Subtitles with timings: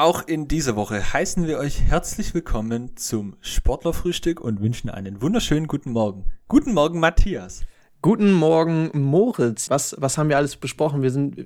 [0.00, 5.66] auch in dieser Woche heißen wir euch herzlich willkommen zum Sportlerfrühstück und wünschen einen wunderschönen
[5.66, 6.24] guten Morgen.
[6.48, 7.66] Guten Morgen, Matthias.
[8.00, 9.68] Guten Morgen, Moritz.
[9.68, 11.02] Was, was haben wir alles besprochen?
[11.02, 11.44] Wir sind äh,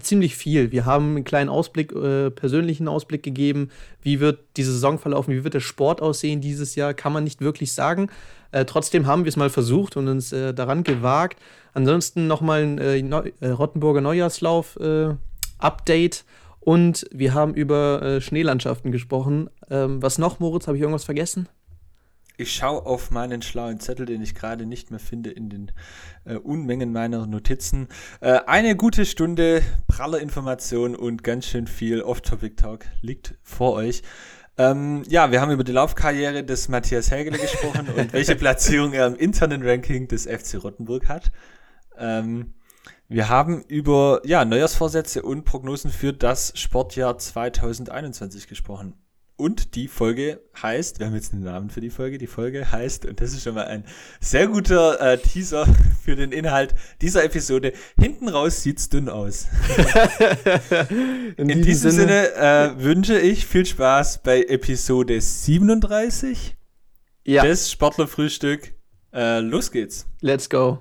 [0.00, 0.72] ziemlich viel.
[0.72, 3.70] Wir haben einen kleinen Ausblick, äh, persönlichen Ausblick gegeben.
[4.02, 5.32] Wie wird die Saison verlaufen?
[5.32, 6.92] Wie wird der Sport aussehen dieses Jahr?
[6.92, 8.10] Kann man nicht wirklich sagen.
[8.50, 11.40] Äh, trotzdem haben wir es mal versucht und uns äh, daran gewagt.
[11.72, 16.24] Ansonsten nochmal ein äh, äh, Rottenburger Neujahrslauf-Update.
[16.66, 19.48] Und wir haben über Schneelandschaften gesprochen.
[19.70, 20.66] Ähm, was noch, Moritz?
[20.66, 21.48] Habe ich irgendwas vergessen?
[22.38, 25.72] Ich schaue auf meinen schlauen Zettel, den ich gerade nicht mehr finde in den
[26.24, 27.86] äh, Unmengen meiner Notizen.
[28.20, 34.02] Äh, eine gute Stunde praller Information und ganz schön viel Off-Topic-Talk liegt vor euch.
[34.58, 39.06] Ähm, ja, wir haben über die Laufkarriere des Matthias Hägele gesprochen und welche Platzierung er
[39.06, 41.30] im internen Ranking des FC Rottenburg hat.
[41.96, 42.54] Ähm,
[43.08, 48.94] wir haben über ja, Neujahrsvorsätze und Prognosen für das Sportjahr 2021 gesprochen.
[49.36, 53.04] Und die Folge heißt, wir haben jetzt einen Namen für die Folge, die Folge heißt,
[53.04, 53.84] und das ist schon mal ein
[54.18, 55.66] sehr guter äh, Teaser
[56.02, 59.46] für den Inhalt dieser Episode, hinten raus sieht's dünn aus.
[61.36, 66.56] In, In diesem Sinne, Sinne äh, wünsche ich viel Spaß bei Episode 37
[67.24, 67.42] ja.
[67.42, 68.72] des Sportlerfrühstück.
[69.12, 70.06] Äh, los geht's.
[70.22, 70.80] Let's go.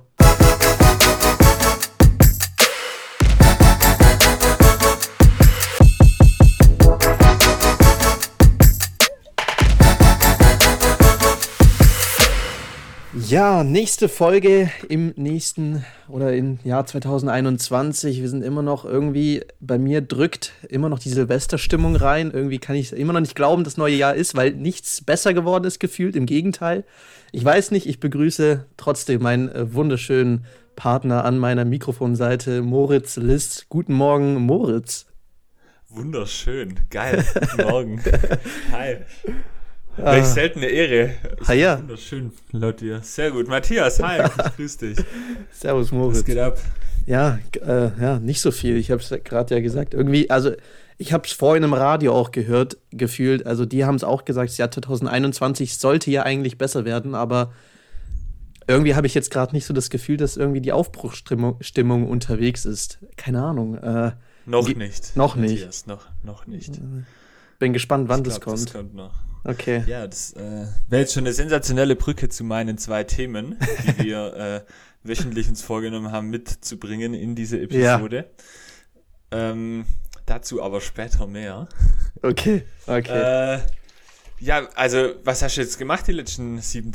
[13.28, 18.22] Ja, nächste Folge im nächsten oder im Jahr 2021.
[18.22, 22.30] Wir sind immer noch irgendwie, bei mir drückt immer noch die Silvesterstimmung rein.
[22.32, 25.66] Irgendwie kann ich immer noch nicht glauben, dass neue Jahr ist, weil nichts besser geworden
[25.66, 26.16] ist gefühlt.
[26.16, 26.84] Im Gegenteil.
[27.32, 30.46] Ich weiß nicht, ich begrüße trotzdem meinen äh, wunderschönen
[30.76, 33.66] Partner an meiner Mikrofonseite, Moritz List.
[33.70, 35.08] Guten Morgen, Moritz.
[35.90, 37.26] Wunderschön, geil.
[37.34, 38.04] Guten Morgen.
[38.72, 38.98] Hi.
[39.98, 40.26] Welch ah.
[40.26, 41.14] seltene Ehre.
[41.46, 41.80] Ah, ja.
[41.80, 43.02] Wunderschön laut dir.
[43.02, 43.48] Sehr gut.
[43.48, 44.98] Matthias, hi, grüß dich.
[45.52, 46.18] Servus, Moritz.
[46.18, 46.58] Was geht ab?
[47.06, 48.78] Ja, äh, ja, nicht so viel.
[48.78, 49.94] Ich habe es gerade ja gesagt.
[49.94, 50.52] Irgendwie, also
[50.98, 53.46] ich habe es vorhin im Radio auch gehört, gefühlt.
[53.46, 57.54] Also die haben es auch gesagt, das Jahr 2021 sollte ja eigentlich besser werden, aber
[58.68, 62.66] irgendwie habe ich jetzt gerade nicht so das Gefühl, dass irgendwie die Aufbruchstimmung Stimmung unterwegs
[62.66, 63.00] ist.
[63.18, 63.78] Keine Ahnung.
[63.78, 64.14] Äh,
[64.46, 65.16] noch nicht.
[65.16, 65.88] Noch Matthias, nicht.
[65.88, 66.82] Noch, noch nicht.
[67.60, 68.66] Bin gespannt, wann glaub, das kommt.
[68.66, 69.14] Das kommt noch.
[69.46, 69.84] Okay.
[69.86, 73.58] Ja, das äh, wäre jetzt schon eine sensationelle Brücke zu meinen zwei Themen,
[74.00, 74.62] die wir äh,
[75.04, 78.26] wöchentlich uns vorgenommen haben, mitzubringen in diese Episode.
[79.32, 79.52] Ja.
[79.52, 79.86] Ähm,
[80.26, 81.68] dazu aber später mehr.
[82.24, 83.56] Okay, okay.
[83.56, 83.60] Äh,
[84.40, 86.92] ja, also, was hast du jetzt gemacht die letzten sieben?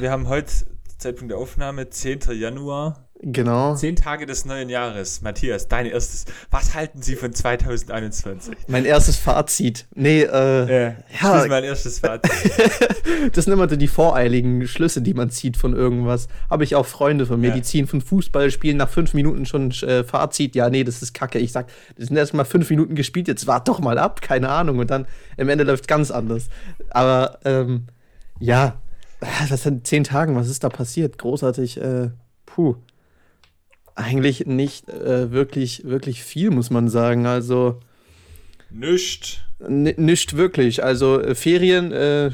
[0.00, 0.52] Wir haben heute,
[0.98, 2.20] Zeitpunkt der Aufnahme, 10.
[2.32, 3.08] Januar.
[3.24, 3.76] Genau.
[3.76, 5.22] Zehn Tage des neuen Jahres.
[5.22, 6.24] Matthias, dein erstes.
[6.50, 8.56] Was halten Sie von 2021?
[8.66, 9.86] Mein erstes Fazit.
[9.94, 10.26] Nee, äh.
[10.26, 10.96] Ja, ja.
[11.20, 12.32] Das ist mein erstes Fazit.
[13.32, 16.26] das sind immer die voreiligen Schlüsse, die man zieht von irgendwas.
[16.50, 17.54] Habe ich auch Freunde von mir, ja.
[17.54, 20.56] die ziehen von Fußballspielen nach fünf Minuten schon äh, Fazit.
[20.56, 21.38] Ja, nee, das ist kacke.
[21.38, 24.48] Ich sag, das sind erst mal fünf Minuten gespielt, jetzt wart doch mal ab, keine
[24.48, 24.80] Ahnung.
[24.80, 25.06] Und dann
[25.38, 26.48] am Ende läuft ganz anders.
[26.90, 27.86] Aber, ähm,
[28.40, 28.80] ja.
[29.48, 30.34] Was sind zehn Tagen?
[30.34, 31.16] Was ist da passiert?
[31.18, 32.10] Großartig, äh,
[32.46, 32.74] puh
[33.94, 37.26] eigentlich nicht äh, wirklich, wirklich viel, muss man sagen.
[37.26, 37.80] Also.
[38.70, 39.44] Nicht.
[39.68, 40.82] Nicht wirklich.
[40.82, 42.30] Also äh, Ferien äh,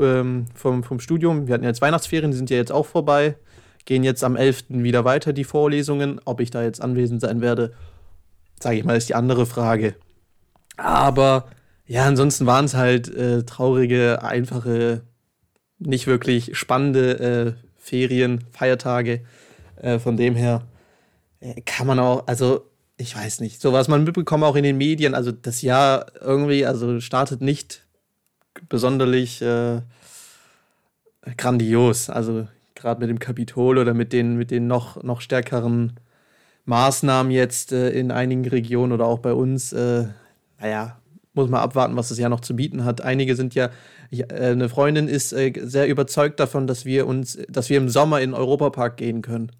[0.00, 3.36] ähm, vom, vom Studium, wir hatten ja jetzt Weihnachtsferien, die sind ja jetzt auch vorbei.
[3.84, 4.64] Gehen jetzt am 11.
[4.68, 6.20] wieder weiter, die Vorlesungen.
[6.24, 7.72] Ob ich da jetzt anwesend sein werde,
[8.60, 9.94] sage ich mal, ist die andere Frage.
[10.76, 11.46] Aber
[11.86, 15.02] ja, ansonsten waren es halt äh, traurige, einfache,
[15.78, 19.22] nicht wirklich spannende äh, Ferien, Feiertage.
[19.76, 20.62] Äh, von dem her
[21.64, 22.66] kann man auch, also
[22.96, 26.66] ich weiß nicht, so was man mitbekommt auch in den Medien, also das Jahr irgendwie,
[26.66, 27.82] also startet nicht
[28.68, 29.80] besonderlich äh,
[31.36, 35.98] grandios, also gerade mit dem Kapitol oder mit den, mit den noch, noch stärkeren
[36.64, 40.06] Maßnahmen jetzt äh, in einigen Regionen oder auch bei uns, äh,
[40.60, 40.98] naja,
[41.34, 43.00] muss man abwarten, was das Jahr noch zu bieten hat.
[43.00, 43.70] Einige sind ja,
[44.10, 47.88] ich, äh, eine Freundin ist äh, sehr überzeugt davon, dass wir uns, dass wir im
[47.88, 49.50] Sommer in den Europapark gehen können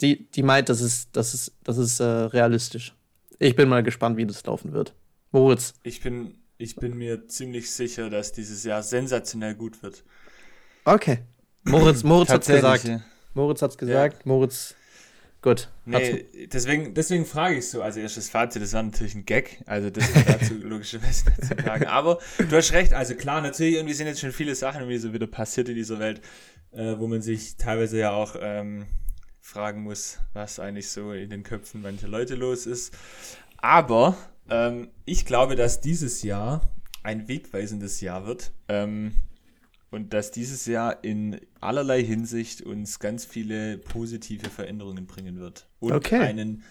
[0.00, 2.94] die, die meint, das ist, das ist, das ist äh, realistisch.
[3.38, 4.94] Ich bin mal gespannt, wie das laufen wird.
[5.32, 5.74] Moritz.
[5.82, 10.04] Ich bin, ich bin mir ziemlich sicher, dass dieses Jahr sensationell gut wird.
[10.84, 11.18] Okay.
[11.64, 12.88] Moritz, Moritz hat's gesagt.
[13.34, 14.14] Moritz hat's gesagt.
[14.14, 14.20] Ja.
[14.24, 14.74] Moritz.
[15.42, 15.70] Gut.
[15.86, 19.88] Nee, deswegen, deswegen frage ich so, also erstes Fazit, das war natürlich ein Gag, also
[19.88, 21.86] das ist dazu logischerweise nicht zu sagen.
[21.86, 25.14] Aber du hast recht, also klar, natürlich irgendwie sind jetzt schon viele Sachen irgendwie so
[25.14, 26.20] wieder passiert in dieser Welt,
[26.72, 28.84] äh, wo man sich teilweise ja auch ähm,
[29.40, 32.94] fragen muss, was eigentlich so in den Köpfen mancher Leute los ist.
[33.58, 34.16] Aber
[34.48, 36.60] Ähm, ich glaube, dass dieses Jahr
[37.04, 38.52] ein wegweisendes Jahr wird.
[38.68, 39.14] Ähm,
[39.90, 45.68] und dass dieses Jahr in allerlei Hinsicht uns ganz viele positive Veränderungen bringen wird.
[45.80, 46.20] Und Okay.
[46.20, 46.62] einen,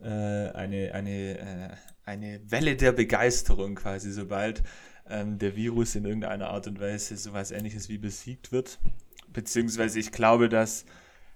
[0.00, 1.68] äh, eine, eine, äh,
[2.04, 4.62] eine Welle der Begeisterung quasi, sobald
[5.08, 8.78] ähm, der Virus in irgendeiner Art und Weise sowas ähnliches wie besiegt wird.
[9.32, 10.84] Beziehungsweise ich glaube, dass,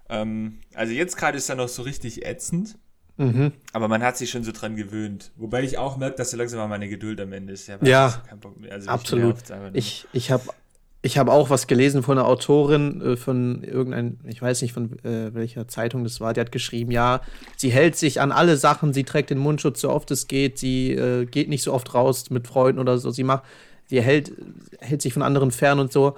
[0.09, 2.77] ähm, also jetzt gerade ist er noch so richtig ätzend,
[3.21, 3.53] Mhm.
[3.73, 5.33] aber man hat sich schon so dran gewöhnt.
[5.37, 7.67] Wobei ich auch merke, dass so langsam mal meine Geduld am Ende ist.
[7.67, 8.23] Ja, mehr.
[8.71, 9.35] Also Absolut.
[9.73, 10.45] Ich, ich habe
[11.03, 14.99] ich hab auch was gelesen von einer Autorin äh, von irgendein, ich weiß nicht von
[15.05, 17.21] äh, welcher Zeitung das war, die hat geschrieben, ja,
[17.57, 20.93] sie hält sich an alle Sachen, sie trägt den Mundschutz so oft es geht, sie
[20.93, 23.45] äh, geht nicht so oft raus mit Freunden oder so, sie macht,
[23.87, 24.33] sie hält,
[24.81, 26.17] hält sich von anderen fern und so.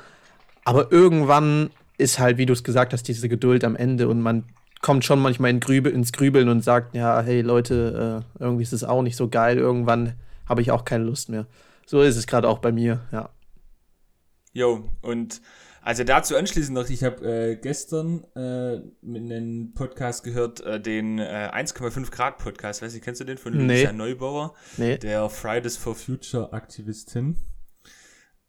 [0.65, 1.71] Aber irgendwann
[2.01, 4.45] ist halt, wie du es gesagt hast, diese Geduld am Ende und man
[4.83, 8.73] kommt schon manchmal in Grübe, ins Grübeln und sagt, ja, hey Leute, äh, irgendwie ist
[8.73, 10.15] es auch nicht so geil, irgendwann
[10.49, 11.47] habe ich auch keine Lust mehr.
[11.87, 13.29] So ist es gerade auch bei mir, ja.
[14.53, 15.41] Jo, und
[15.83, 21.51] also dazu anschließend noch, ich habe äh, gestern äh, einen Podcast gehört, äh, den äh,
[21.55, 23.75] 1,5 Grad Podcast, weiß ich, kennst du den von Nee.
[23.83, 24.99] Lucia Neubauer, Nee.
[24.99, 27.37] der Fridays for Future Aktivistin.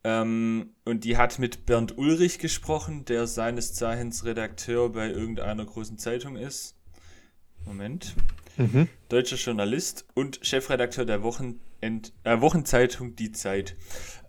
[0.04, 5.98] Ähm, und die hat mit Bernd Ulrich gesprochen, der seines Zeichens Redakteur bei irgendeiner großen
[5.98, 6.76] Zeitung ist.
[7.66, 8.16] Moment.
[8.58, 8.90] Mhm.
[9.10, 11.62] deutscher Journalist und Chefredakteur der Wochenend,
[12.24, 13.76] äh, Wochenzeitung Die Zeit.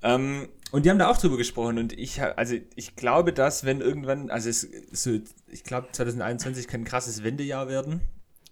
[0.02, 3.80] Ähm, und die haben da auch drüber gesprochen und ich, also ich glaube, dass wenn
[3.80, 8.00] irgendwann, also es, so, ich glaube 2021 kann ein krasses Wendejahr werden,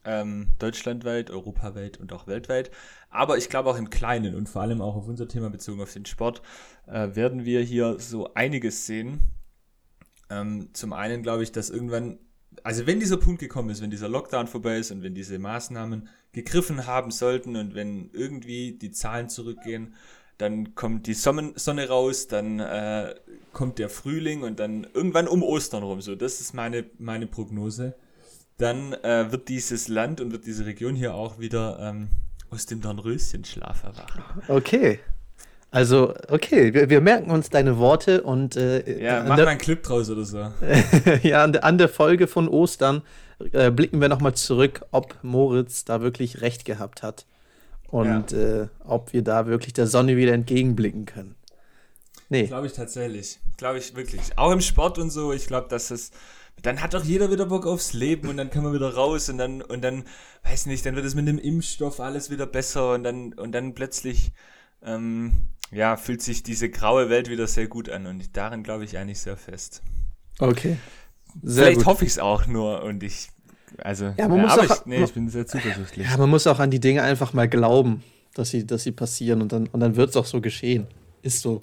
[0.05, 2.70] ähm, deutschlandweit, europaweit und auch weltweit.
[3.11, 5.93] Aber ich glaube auch im Kleinen und vor allem auch auf unser Thema bezogen auf
[5.93, 6.43] den Sport
[6.87, 9.20] äh, werden wir hier so einiges sehen.
[10.31, 12.19] Ähm, zum einen glaube ich, dass irgendwann,
[12.62, 16.08] also wenn dieser Punkt gekommen ist, wenn dieser Lockdown vorbei ist und wenn diese Maßnahmen
[16.32, 19.94] gegriffen haben sollten und wenn irgendwie die Zahlen zurückgehen,
[20.38, 23.14] dann kommt die Sonne raus, dann äh,
[23.53, 26.00] kommt der Frühling und dann irgendwann um Ostern rum.
[26.00, 27.94] So, das ist meine, meine Prognose.
[28.60, 32.08] Dann äh, wird dieses Land und wird diese Region hier auch wieder ähm,
[32.50, 34.22] aus dem Dornröschenschlaf erwachen.
[34.48, 35.00] Okay.
[35.72, 39.60] Also, okay, wir, wir merken uns deine Worte und äh, Ja, mach der, mal einen
[39.60, 40.38] Clip draus oder so.
[41.22, 43.02] ja, an, der, an der Folge von Ostern
[43.52, 47.24] äh, blicken wir nochmal zurück, ob Moritz da wirklich recht gehabt hat
[47.88, 51.36] und äh, ob wir da wirklich der Sonne wieder entgegenblicken können.
[52.28, 53.38] Nee, Glaube ich tatsächlich.
[53.56, 54.20] Glaube ich wirklich.
[54.36, 56.10] Auch im Sport und so, ich glaube, dass es.
[56.62, 59.38] Dann hat doch jeder wieder Bock aufs Leben und dann kann man wieder raus und
[59.38, 60.04] dann, und dann,
[60.44, 63.74] weiß nicht, dann wird es mit dem Impfstoff alles wieder besser und dann, und dann
[63.74, 64.32] plötzlich,
[64.82, 68.98] ähm, ja, fühlt sich diese graue Welt wieder sehr gut an und darin glaube ich
[68.98, 69.82] eigentlich sehr fest.
[70.38, 70.76] okay.
[71.42, 71.86] Sehr Vielleicht gut.
[71.86, 73.28] hoffe ich es auch nur und ich,
[73.78, 76.08] also, Ja, man muss aber auch- ich, nee, ich bin sehr zuversichtlich.
[76.10, 78.02] Ja, man muss auch an die Dinge einfach mal glauben,
[78.34, 80.88] dass sie, dass sie passieren und dann, und dann wird es auch so geschehen.
[81.22, 81.60] Ist so.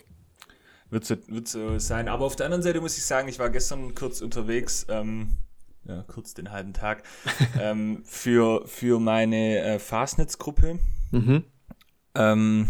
[0.89, 2.07] Wird so, wird so sein.
[2.07, 5.37] Aber auf der anderen Seite muss ich sagen, ich war gestern kurz unterwegs, ähm,
[5.83, 7.03] ja, kurz den halben Tag,
[7.59, 10.79] ähm, für, für meine äh, Fastnetz-Gruppe.
[11.11, 11.43] Mhm.
[12.15, 12.67] Ähm,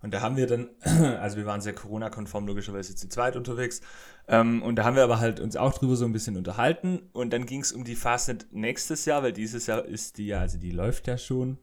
[0.00, 0.68] und da haben wir dann,
[1.20, 3.80] also wir waren sehr Corona-konform logischerweise zu zweit unterwegs.
[4.28, 7.08] Ähm, und da haben wir aber halt uns auch drüber so ein bisschen unterhalten.
[7.12, 10.40] Und dann ging es um die Fastnet nächstes Jahr, weil dieses Jahr ist die ja,
[10.40, 11.58] also die läuft ja schon.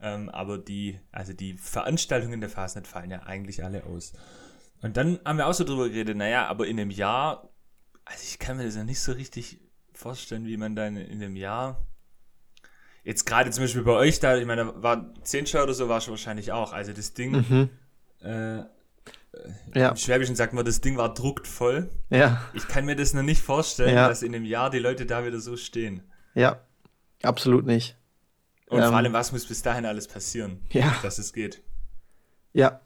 [0.00, 4.12] Ähm, aber die, also die Veranstaltungen der Fastnet fallen ja eigentlich alle aus.
[4.82, 7.48] Und dann haben wir auch so drüber geredet, naja, aber in einem Jahr,
[8.04, 9.60] also ich kann mir das ja nicht so richtig
[9.92, 11.84] vorstellen, wie man dann in einem Jahr,
[13.04, 15.88] jetzt gerade zum Beispiel bei euch da, ich meine, da war 10 Show oder so,
[15.88, 17.70] war schon wahrscheinlich auch, also das Ding, Mhm.
[18.20, 18.62] äh,
[19.74, 21.90] Ja, im Schwäbischen sagt man, das Ding war druckt voll.
[22.10, 24.08] ja, Ich kann mir das noch nicht vorstellen, Ja.
[24.08, 26.02] dass in einem Jahr die Leute da wieder so stehen.
[26.34, 26.60] ja.
[27.24, 27.96] Absolut nicht.
[28.68, 28.86] Und Ähm.
[28.88, 30.94] vor allem, was muss bis dahin alles passieren, Ja.
[31.02, 31.62] dass es geht.
[32.52, 32.80] Ja,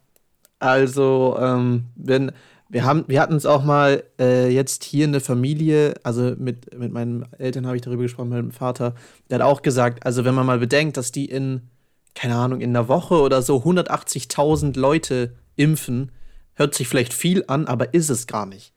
[0.63, 2.33] also ähm, wenn
[2.69, 6.79] wir haben, wir hatten es auch mal äh, jetzt hier in der Familie, also mit,
[6.79, 8.95] mit meinen Eltern habe ich darüber gesprochen, mit meinem Vater,
[9.29, 11.69] der hat auch gesagt, also wenn man mal bedenkt, dass die in,
[12.15, 16.13] keine Ahnung, in einer Woche oder so 180.000 Leute impfen,
[16.55, 18.73] hört sich vielleicht viel an, aber ist es gar nicht.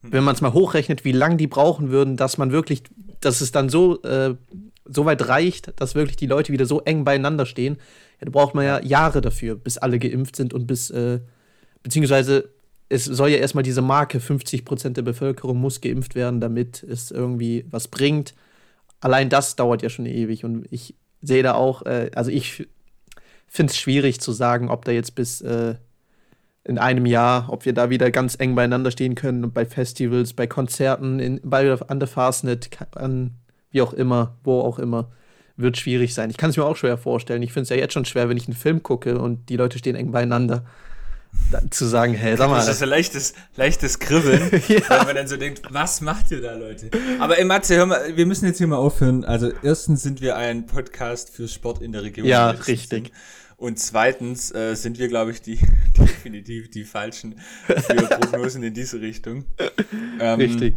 [0.00, 2.84] Wenn man es mal hochrechnet, wie lange die brauchen würden, dass man wirklich,
[3.20, 4.34] dass es dann so, äh,
[4.84, 7.76] so weit reicht, dass wirklich die Leute wieder so eng beieinander stehen,
[8.20, 11.20] ja, da braucht man ja Jahre dafür, bis alle geimpft sind und bis, äh,
[11.82, 12.50] beziehungsweise
[12.88, 17.66] es soll ja erstmal diese Marke, 50% der Bevölkerung muss geimpft werden, damit es irgendwie
[17.70, 18.34] was bringt.
[19.00, 22.66] Allein das dauert ja schon ewig und ich sehe da auch, äh, also ich
[23.46, 25.74] finde es schwierig zu sagen, ob da jetzt bis äh,
[26.68, 30.34] in einem Jahr, ob wir da wieder ganz eng beieinander stehen können und bei Festivals,
[30.34, 33.32] bei Konzerten, in, bei, an der Fastnet, an
[33.70, 35.10] wie auch immer, wo auch immer.
[35.56, 36.30] wird schwierig sein.
[36.30, 37.42] Ich kann es mir auch schwer vorstellen.
[37.42, 39.78] Ich finde es ja jetzt schon schwer, wenn ich einen Film gucke und die Leute
[39.78, 40.64] stehen eng beieinander.
[41.50, 42.56] Dann zu sagen, hey, sag mal.
[42.58, 44.80] Das ist ein leichtes, leichtes Kribbeln, ja.
[44.88, 46.90] weil man dann so denkt, was macht ihr da, Leute?
[47.18, 49.24] Aber ey, Matze, hör mal, wir müssen jetzt hier mal aufhören.
[49.24, 52.26] Also erstens sind wir ein Podcast für Sport in der Region.
[52.26, 52.88] Ja, richtig.
[52.88, 53.12] Sind.
[53.58, 55.58] Und zweitens äh, sind wir, glaube ich, die
[55.98, 59.46] definitiv die falschen für Prognosen in diese Richtung.
[60.20, 60.76] Ähm, richtig.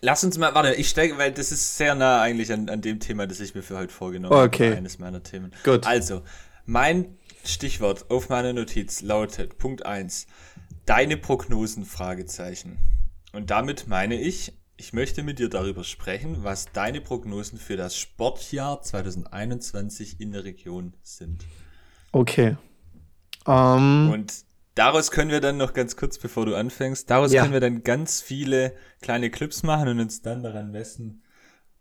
[0.00, 2.98] Lass uns mal, warte, ich stecke, weil das ist sehr nah eigentlich an, an dem
[2.98, 4.46] Thema, das ich mir für heute vorgenommen habe.
[4.46, 4.74] Okay.
[4.74, 5.52] Eines meiner Themen.
[5.64, 5.86] Gut.
[5.86, 6.22] Also,
[6.64, 10.26] mein Stichwort auf meiner Notiz lautet Punkt 1.
[10.86, 11.84] Deine Prognosen?
[11.84, 12.78] Fragezeichen.
[13.32, 17.98] Und damit meine ich, ich möchte mit dir darüber sprechen, was deine Prognosen für das
[17.98, 21.44] Sportjahr 2021 in der Region sind.
[22.16, 22.56] Okay.
[23.44, 24.32] Um, ähm, Und
[24.74, 27.42] daraus können wir dann noch ganz kurz, bevor du anfängst, daraus ja.
[27.42, 31.22] können wir dann ganz viele kleine Clips machen und uns dann daran messen,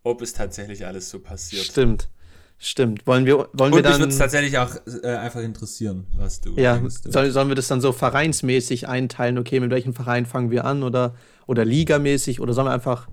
[0.03, 1.63] ob es tatsächlich alles so passiert.
[1.63, 2.09] Stimmt.
[2.57, 3.07] Stimmt.
[3.07, 3.93] Wollen wir, wollen und wir dann.
[3.93, 6.53] Mich würde es tatsächlich auch äh, einfach interessieren, was du.
[6.55, 9.37] Ja, soll, sollen wir das dann so vereinsmäßig einteilen?
[9.37, 10.83] Okay, mit welchem Verein fangen wir an?
[10.83, 11.15] Oder,
[11.47, 12.41] oder ligamäßig?
[12.41, 13.07] Oder sollen wir einfach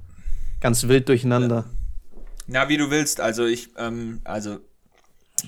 [0.60, 1.66] ganz wild durcheinander?
[2.46, 3.20] Na, wie du willst.
[3.20, 4.60] Also, ich, ähm, also,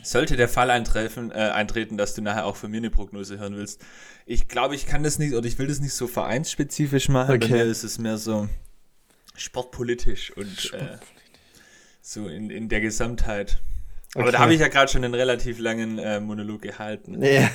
[0.02, 3.56] sollte der Fall eintreffen, äh, eintreten, dass du nachher auch von mir eine Prognose hören
[3.56, 3.82] willst.
[4.26, 7.34] Ich glaube, ich kann das nicht, oder ich will das nicht so vereinsspezifisch machen.
[7.34, 7.48] Okay.
[7.48, 8.48] Bei mir ist es mehr so
[9.36, 11.02] sportpolitisch und äh, sportpolitisch.
[11.02, 11.14] Äh,
[12.00, 13.58] so in, in der Gesamtheit.
[14.14, 14.32] Aber okay.
[14.32, 17.22] da habe ich ja gerade schon einen relativ langen äh, Monolog gehalten.
[17.22, 17.50] Ja.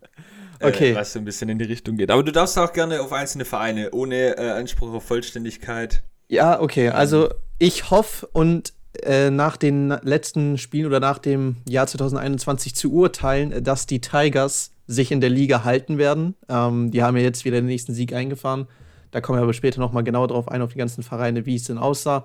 [0.60, 0.90] okay.
[0.90, 2.10] Äh, was so ein bisschen in die Richtung geht.
[2.10, 6.02] Aber du darfst auch gerne auf einzelne Vereine, ohne äh, Anspruch auf Vollständigkeit.
[6.28, 6.88] Ja, okay.
[6.88, 12.92] Also ich hoffe und äh, nach den letzten Spielen oder nach dem Jahr 2021 zu
[12.92, 16.34] urteilen, dass die Tigers sich in der Liga halten werden.
[16.48, 18.66] Ähm, die haben ja jetzt wieder den nächsten Sieg eingefahren.
[19.10, 21.64] Da kommen wir aber später nochmal genau drauf ein, auf die ganzen Vereine, wie es
[21.64, 22.24] denn aussah.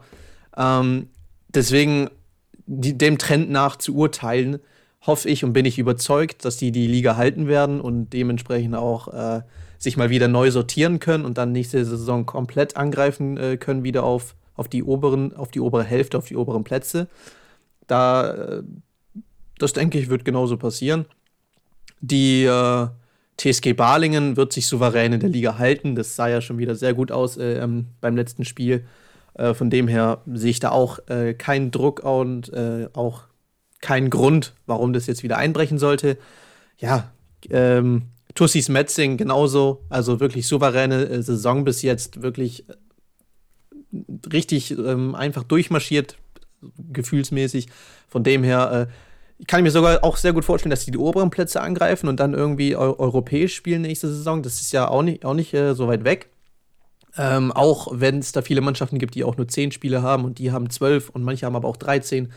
[0.57, 1.07] Ähm,
[1.47, 2.09] deswegen
[2.65, 4.59] die, dem Trend nach zu urteilen,
[5.01, 9.07] hoffe ich und bin ich überzeugt, dass die die Liga halten werden und dementsprechend auch
[9.07, 9.41] äh,
[9.77, 14.03] sich mal wieder neu sortieren können und dann nächste Saison komplett angreifen äh, können, wieder
[14.03, 17.07] auf, auf, die oberen, auf die obere Hälfte, auf die oberen Plätze.
[17.87, 18.63] Da, äh,
[19.57, 21.05] das denke ich, wird genauso passieren.
[22.01, 22.87] Die äh,
[23.37, 25.95] TSG Balingen wird sich souverän in der Liga halten.
[25.95, 28.85] Das sah ja schon wieder sehr gut aus äh, ähm, beim letzten Spiel.
[29.33, 33.23] Äh, von dem her sehe ich da auch äh, keinen Druck und äh, auch
[33.81, 36.17] keinen Grund, warum das jetzt wieder einbrechen sollte.
[36.77, 37.11] Ja,
[37.49, 38.03] ähm,
[38.35, 42.65] Tussis Metzing genauso, also wirklich souveräne Saison bis jetzt, wirklich
[44.31, 46.17] richtig ähm, einfach durchmarschiert,
[46.91, 47.67] gefühlsmäßig.
[48.07, 50.97] Von dem her äh, kann ich mir sogar auch sehr gut vorstellen, dass sie die
[50.97, 54.43] oberen Plätze angreifen und dann irgendwie eu europäisch spielen nächste Saison.
[54.43, 56.29] Das ist ja auch nicht, auch nicht äh, so weit weg.
[57.17, 60.39] Ähm, auch wenn es da viele Mannschaften gibt, die auch nur zehn Spiele haben und
[60.39, 62.31] die haben zwölf und manche haben aber auch 13,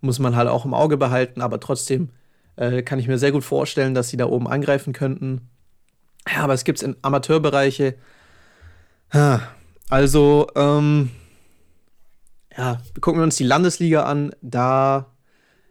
[0.00, 1.42] muss man halt auch im Auge behalten.
[1.42, 2.10] Aber trotzdem
[2.56, 5.48] äh, kann ich mir sehr gut vorstellen, dass sie da oben angreifen könnten.
[6.28, 7.94] Ja, aber es gibt es in Amateurbereiche.
[9.90, 11.10] Also, ähm,
[12.56, 14.30] ja, gucken wir uns die Landesliga an.
[14.40, 15.12] Da,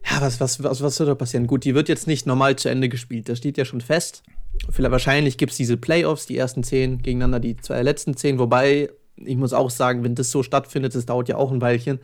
[0.05, 1.47] ja, was, was, was, was wird da passieren?
[1.47, 3.29] Gut, die wird jetzt nicht normal zu Ende gespielt.
[3.29, 4.23] Das steht ja schon fest.
[4.69, 8.39] Vielleicht, wahrscheinlich gibt es diese Playoffs, die ersten zehn gegeneinander, die zwei letzten zehn.
[8.39, 11.99] Wobei, ich muss auch sagen, wenn das so stattfindet, das dauert ja auch ein Weilchen.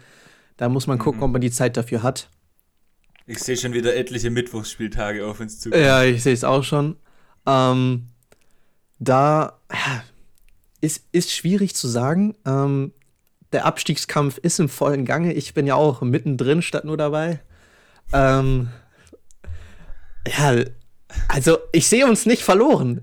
[0.56, 1.26] Da muss man gucken, mhm.
[1.26, 2.30] ob man die Zeit dafür hat.
[3.28, 5.72] Ich sehe schon wieder etliche Mittwochsspieltage auf uns zu.
[5.72, 6.96] Ja, ich sehe es auch schon.
[7.46, 8.10] Ähm,
[9.00, 9.60] da
[10.86, 12.36] ist, ist schwierig zu sagen.
[12.46, 12.94] Ähm,
[13.52, 15.34] der Abstiegskampf ist im vollen Gange.
[15.34, 17.40] Ich bin ja auch mittendrin statt nur dabei.
[18.14, 18.70] Ähm,
[20.28, 20.64] ja,
[21.28, 23.02] also, ich sehe uns nicht verloren.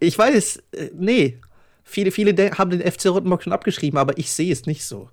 [0.00, 1.40] Ich weiß, äh, nee.
[1.82, 5.10] Viele, viele haben den FC Rottenburg schon abgeschrieben, aber ich sehe es nicht so.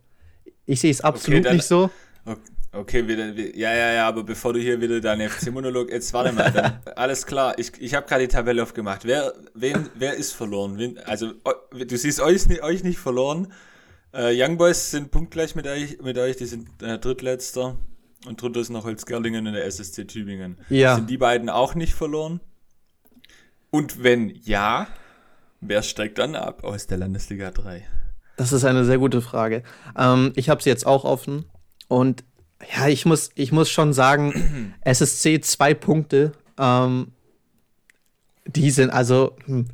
[0.66, 1.90] Ich sehe es absolut okay, dann, nicht so.
[2.24, 2.40] Okay,
[2.74, 6.80] wieder, ja, ja, ja, aber bevor du hier wieder deinen FC-Monolog, jetzt warte mal, dann,
[6.96, 9.06] alles klar, ich, ich habe gerade die Tabelle aufgemacht.
[9.06, 10.78] Wer, wen, wer ist verloren?
[10.78, 11.34] Wen, also,
[11.72, 13.52] du siehst euch, euch nicht verloren.
[14.14, 17.78] Äh, Young Boys sind punktgleich mit euch, mit euch die sind äh, drittletzter.
[18.26, 20.58] Und drunter ist noch Holzgerlingen und der SSC Tübingen.
[20.70, 20.96] Ja.
[20.96, 22.42] Sind die beiden auch nicht verloren?
[23.70, 24.88] Und wenn ja,
[25.62, 27.86] wer steigt dann ab aus der Landesliga 3?
[28.38, 29.64] Das ist eine sehr gute Frage.
[29.98, 31.46] Ähm, ich habe sie jetzt auch offen.
[31.88, 32.24] Und
[32.76, 36.32] ja, ich muss, ich muss schon sagen, SSC zwei Punkte.
[36.58, 37.12] Ähm,
[38.46, 39.68] die sind also, hm,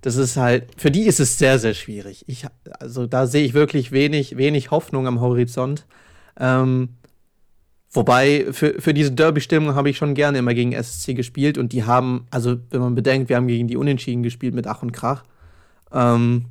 [0.00, 2.24] das ist halt, für die ist es sehr, sehr schwierig.
[2.26, 2.46] Ich,
[2.78, 5.86] also da sehe ich wirklich wenig, wenig Hoffnung am Horizont.
[6.38, 6.90] Ähm,
[7.92, 11.84] Wobei, für, für diese Derby-Stimmung habe ich schon gerne immer gegen SSC gespielt und die
[11.84, 15.24] haben, also wenn man bedenkt, wir haben gegen die Unentschieden gespielt mit Ach und Krach.
[15.92, 16.44] Ähm,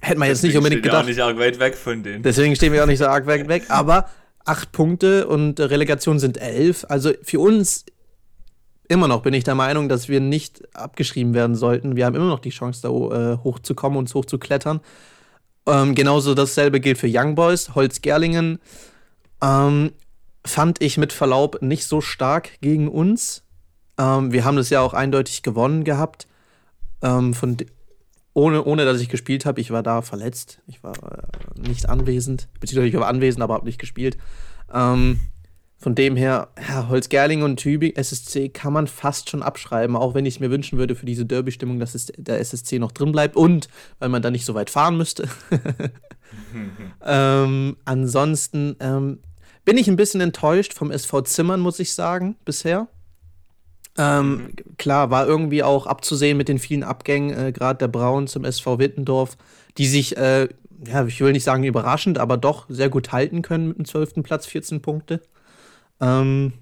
[0.00, 1.06] hätte man jetzt nicht unbedingt gedacht.
[1.06, 2.22] Deswegen stehen wir auch nicht arg weit weg von denen.
[2.22, 4.08] Deswegen stehen wir auch nicht so arg weit weg, aber
[4.48, 6.86] acht Punkte und Relegation sind elf.
[6.88, 7.84] Also für uns
[8.88, 11.96] immer noch bin ich der Meinung, dass wir nicht abgeschrieben werden sollten.
[11.96, 14.80] Wir haben immer noch die Chance, da äh, hochzukommen und hochzuklettern.
[15.66, 17.74] Ähm, genauso dasselbe gilt für Young Boys.
[17.74, 18.58] Holz-Gerlingen
[19.42, 19.92] ähm,
[20.44, 23.44] fand ich mit Verlaub nicht so stark gegen uns.
[23.98, 26.26] Ähm, wir haben das ja auch eindeutig gewonnen gehabt.
[27.02, 27.58] Ähm, von
[28.38, 29.60] ohne, ohne dass ich gespielt habe.
[29.60, 30.60] Ich war da verletzt.
[30.66, 32.48] Ich war äh, nicht anwesend.
[32.60, 34.16] Beziehungsweise ich war anwesend, aber habe nicht gespielt.
[34.72, 35.18] Ähm,
[35.76, 40.26] von dem her, ja, Holzgerling und Tübingen, SSC kann man fast schon abschreiben, auch wenn
[40.26, 43.36] ich es mir wünschen würde für diese Derby-Stimmung, dass es der SSC noch drin bleibt
[43.36, 43.68] und
[44.00, 45.28] weil man da nicht so weit fahren müsste.
[47.04, 49.20] ähm, ansonsten ähm,
[49.64, 52.88] bin ich ein bisschen enttäuscht vom SV Zimmern, muss ich sagen, bisher.
[53.98, 54.50] Ähm, mhm.
[54.78, 58.78] Klar, war irgendwie auch abzusehen mit den vielen Abgängen, äh, gerade der Braun zum SV
[58.78, 59.36] Wittendorf,
[59.76, 60.48] die sich, äh,
[60.86, 64.22] ja, ich will nicht sagen überraschend, aber doch sehr gut halten können mit dem 12.
[64.22, 65.20] Platz, 14 Punkte.
[66.00, 66.52] Ähm,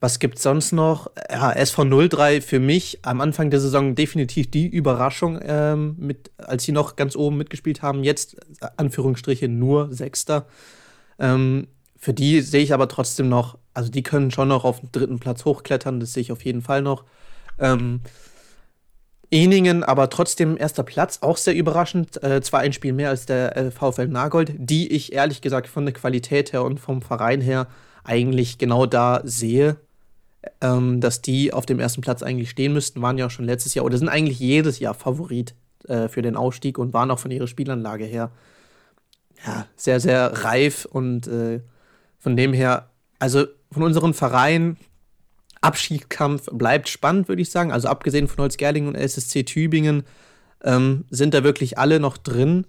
[0.00, 1.10] was gibt's sonst noch?
[1.28, 6.62] Ja, SV 03 für mich am Anfang der Saison definitiv die Überraschung, ähm, mit, als
[6.62, 8.04] sie noch ganz oben mitgespielt haben.
[8.04, 8.36] Jetzt,
[8.76, 10.46] Anführungsstriche, nur Sechster.
[11.18, 11.66] Ähm,
[11.98, 15.18] für die sehe ich aber trotzdem noch, also die können schon noch auf den dritten
[15.18, 17.04] Platz hochklettern, das sehe ich auf jeden Fall noch.
[17.58, 18.00] Ähm,
[19.30, 22.22] Eningen, aber trotzdem erster Platz, auch sehr überraschend.
[22.22, 25.84] Äh, zwar ein Spiel mehr als der äh, VfL Nagold, die ich ehrlich gesagt von
[25.84, 27.66] der Qualität her und vom Verein her
[28.04, 29.76] eigentlich genau da sehe,
[30.62, 33.74] ähm, dass die auf dem ersten Platz eigentlich stehen müssten, waren ja auch schon letztes
[33.74, 35.54] Jahr oder sind eigentlich jedes Jahr Favorit
[35.88, 38.30] äh, für den Ausstieg und waren auch von ihrer Spielanlage her
[39.46, 41.60] ja, sehr, sehr reif und äh,
[42.18, 44.76] von dem her, also von unseren Vereinen,
[45.60, 47.72] Abschiedskampf bleibt spannend, würde ich sagen.
[47.72, 50.04] Also abgesehen von Holzgerlingen und SSC Tübingen
[50.62, 52.66] ähm, sind da wirklich alle noch drin.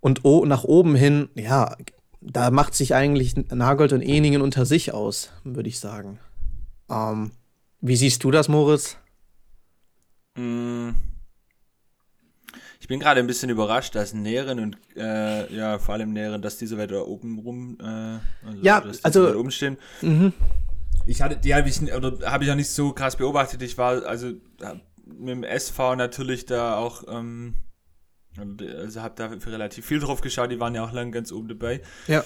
[0.00, 1.76] Und nach oben hin, ja,
[2.20, 6.18] da macht sich eigentlich Nagold und Eningen unter sich aus, würde ich sagen.
[6.88, 7.32] Ähm,
[7.80, 8.96] wie siehst du das, Moritz?
[10.36, 10.90] Mm.
[12.88, 16.56] Ich bin gerade ein bisschen überrascht, dass Nähren und äh, ja, vor allem Nähren, dass
[16.56, 19.76] diese weiter oben rum äh, also, ja, also umstehen.
[20.00, 20.32] Mhm.
[21.04, 23.60] Ich hatte, die habe ich, oder habe ich auch nicht so krass beobachtet.
[23.60, 24.28] Ich war also
[25.04, 27.56] mit dem SV natürlich da auch ähm,
[28.38, 31.82] also habe da relativ viel drauf geschaut, die waren ja auch lang ganz oben dabei.
[32.06, 32.24] Ja.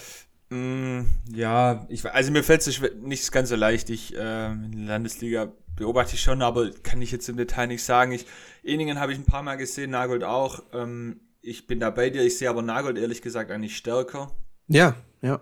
[0.50, 3.90] Mm, ja, ich, also mir fällt es nicht ganz so leicht.
[3.90, 7.84] Ich, äh, in der Landesliga beobachte ich schon, aber kann ich jetzt im Detail nicht
[7.84, 8.12] sagen.
[8.12, 8.26] Ich,
[8.62, 10.62] Eningen habe ich ein paar Mal gesehen, Nagold auch.
[10.72, 14.30] Ähm, ich bin da bei dir, ich sehe aber Nagold ehrlich gesagt eigentlich stärker.
[14.68, 15.40] Ja, ja.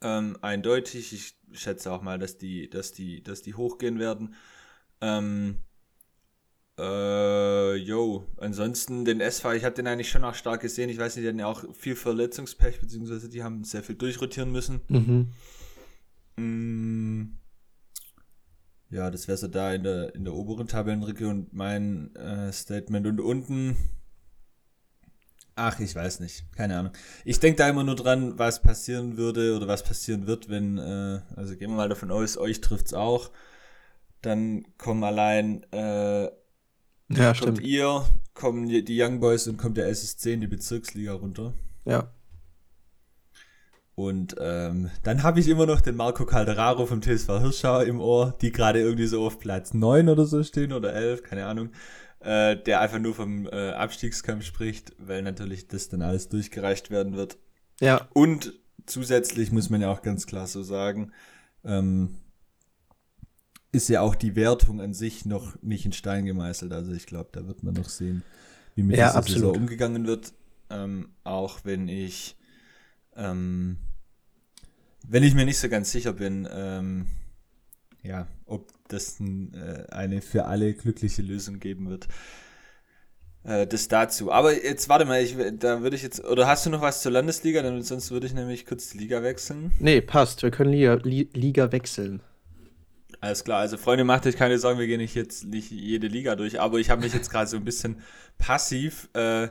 [0.00, 1.12] Ähm, eindeutig.
[1.12, 4.34] Ich schätze auch mal, dass die, dass die, dass die hochgehen werden.
[5.00, 5.58] Ähm,
[6.78, 10.88] äh, jo, ansonsten den SV, ich habe den eigentlich schon auch stark gesehen.
[10.88, 14.50] Ich weiß nicht, die hatten ja auch viel Verletzungspech, beziehungsweise die haben sehr viel durchrotieren
[14.50, 14.80] müssen.
[14.88, 15.32] Mhm.
[16.36, 17.38] Mm,
[18.92, 23.06] ja, das wäre so da in der, in der oberen Tabellenregion mein äh, Statement.
[23.06, 23.76] Und unten,
[25.56, 26.92] ach, ich weiß nicht, keine Ahnung.
[27.24, 31.20] Ich denke da immer nur dran, was passieren würde oder was passieren wird, wenn, äh,
[31.34, 33.30] also gehen wir mal davon aus, euch trifft's auch.
[34.20, 36.30] Dann kommen allein äh, ja,
[37.08, 37.60] kommt stimmt.
[37.62, 41.54] ihr, kommen die Young Boys und kommt der SSC in die Bezirksliga runter.
[41.86, 42.12] Ja.
[43.94, 48.36] Und ähm, dann habe ich immer noch den Marco Calderaro vom TSV Hirschau im Ohr,
[48.40, 51.70] die gerade irgendwie so auf Platz 9 oder so stehen oder 11, keine Ahnung,
[52.20, 57.16] äh, der einfach nur vom äh, Abstiegskampf spricht, weil natürlich das dann alles durchgereicht werden
[57.16, 57.36] wird.
[57.80, 58.08] Ja.
[58.14, 58.54] Und
[58.86, 61.12] zusätzlich muss man ja auch ganz klar so sagen,
[61.64, 62.16] ähm,
[63.72, 66.72] ist ja auch die Wertung an sich noch nicht in Stein gemeißelt.
[66.72, 68.22] Also ich glaube, da wird man noch sehen,
[68.74, 69.40] wie mit ja, dieser absolut.
[69.40, 70.34] Saison umgegangen wird.
[70.70, 72.36] Ähm, auch wenn ich,
[73.16, 73.78] ähm,
[75.06, 77.06] wenn ich mir nicht so ganz sicher bin, ähm,
[78.02, 82.08] ja, ob das äh, eine für alle glückliche Lösung geben wird.
[83.44, 84.30] Äh, das dazu.
[84.30, 87.12] Aber jetzt warte mal, ich, da würde ich jetzt, oder hast du noch was zur
[87.12, 87.62] Landesliga?
[87.62, 89.72] Dann, sonst würde ich nämlich kurz die Liga wechseln.
[89.78, 90.42] Nee, passt.
[90.42, 92.22] Wir können Liga, Liga wechseln.
[93.20, 96.34] Alles klar, also Freunde, macht euch keine Sorgen, wir gehen nicht jetzt nicht jede Liga
[96.34, 98.00] durch, aber ich habe mich jetzt gerade so ein bisschen
[98.36, 99.46] passiv äh,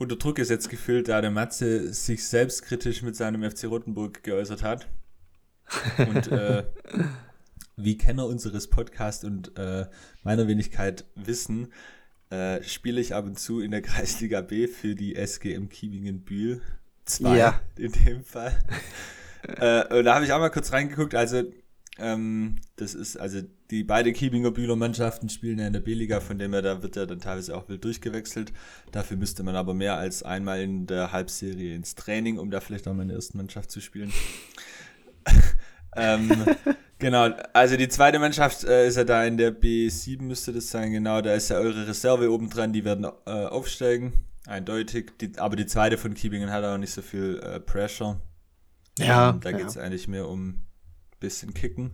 [0.00, 4.88] unter Druck gesetzt gefühlt, da der Matze sich selbstkritisch mit seinem FC Rotenburg geäußert hat.
[5.98, 6.64] Und äh,
[7.76, 9.86] wie Kenner unseres Podcasts und äh,
[10.22, 11.70] meiner Wenigkeit wissen,
[12.30, 16.62] äh, spiele ich ab und zu in der Kreisliga B für die SGM Kiebingen Bühl
[17.04, 17.60] 2 ja.
[17.76, 18.58] in dem Fall.
[19.42, 21.42] äh, und da habe ich auch mal kurz reingeguckt, also
[21.98, 26.38] Ähm, das ist, also die beide Kiebinger Bühler Mannschaften spielen ja in der B-Liga, von
[26.38, 28.52] dem her da wird ja dann teilweise auch wild durchgewechselt.
[28.92, 32.88] Dafür müsste man aber mehr als einmal in der Halbserie ins Training, um da vielleicht
[32.88, 34.12] auch mal in der ersten Mannschaft zu spielen.
[35.96, 36.30] ähm,
[36.98, 40.92] genau, also die zweite Mannschaft äh, ist ja da in der B7 müsste das sein,
[40.92, 44.12] genau, da ist ja eure Reserve oben dran, die werden äh, aufsteigen,
[44.46, 45.12] eindeutig.
[45.20, 48.20] Die, aber die zweite von Kiebingen hat auch nicht so viel äh, Pressure.
[48.98, 49.30] Ja.
[49.30, 49.58] Ähm, da ja.
[49.58, 50.62] geht es eigentlich mehr um
[51.20, 51.92] bisschen kicken.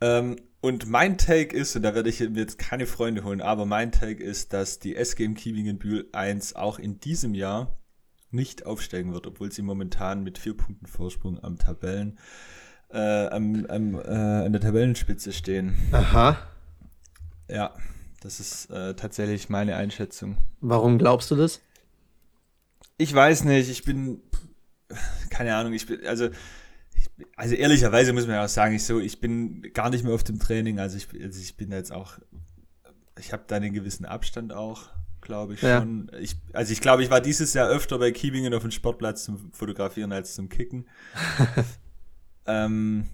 [0.00, 3.66] Ähm, und mein Take ist, und da werde ich mir jetzt keine Freunde holen, aber
[3.66, 7.78] mein Take ist, dass die SG im Kiebingen-Bühl 1 auch in diesem Jahr
[8.30, 12.18] nicht aufsteigen wird, obwohl sie momentan mit vier Punkten Vorsprung am Tabellen,
[12.90, 15.76] äh, am, am, äh, an der Tabellenspitze stehen.
[15.92, 16.36] Aha.
[17.48, 17.74] Ja,
[18.20, 20.36] das ist äh, tatsächlich meine Einschätzung.
[20.60, 21.60] Warum glaubst du das?
[22.98, 24.20] Ich weiß nicht, ich bin,
[25.30, 26.28] keine Ahnung, ich bin, also
[27.36, 30.24] also ehrlicherweise muss man ja auch sagen, ich so, ich bin gar nicht mehr auf
[30.24, 32.18] dem Training, also ich, also ich bin jetzt auch,
[33.18, 34.90] ich habe da einen gewissen Abstand auch,
[35.22, 35.80] glaube ich Ja.
[35.80, 36.10] schon.
[36.20, 39.50] Ich, also ich glaube, ich war dieses Jahr öfter bei Kiebingen auf dem Sportplatz zum
[39.52, 40.86] Fotografieren als zum Kicken.
[42.46, 43.06] ähm,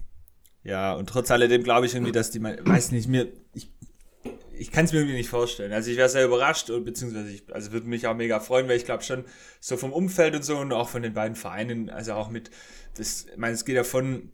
[0.63, 3.71] ja, und trotz alledem glaube ich irgendwie, dass die, mein, weiß nicht, mir, ich,
[4.55, 5.73] ich kann es mir irgendwie nicht vorstellen.
[5.73, 8.77] Also ich wäre sehr überrascht und beziehungsweise ich, also würde mich auch mega freuen, weil
[8.77, 9.25] ich glaube schon
[9.59, 12.51] so vom Umfeld und so und auch von den beiden Vereinen, also auch mit,
[12.95, 14.31] das, ich meine, es geht ja von,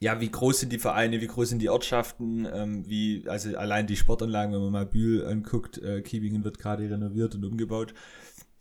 [0.00, 3.86] ja, wie groß sind die Vereine, wie groß sind die Ortschaften, ähm, wie, also allein
[3.86, 7.94] die Sportanlagen, wenn man mal Bühl anguckt, äh, Kiebingen wird gerade renoviert und umgebaut,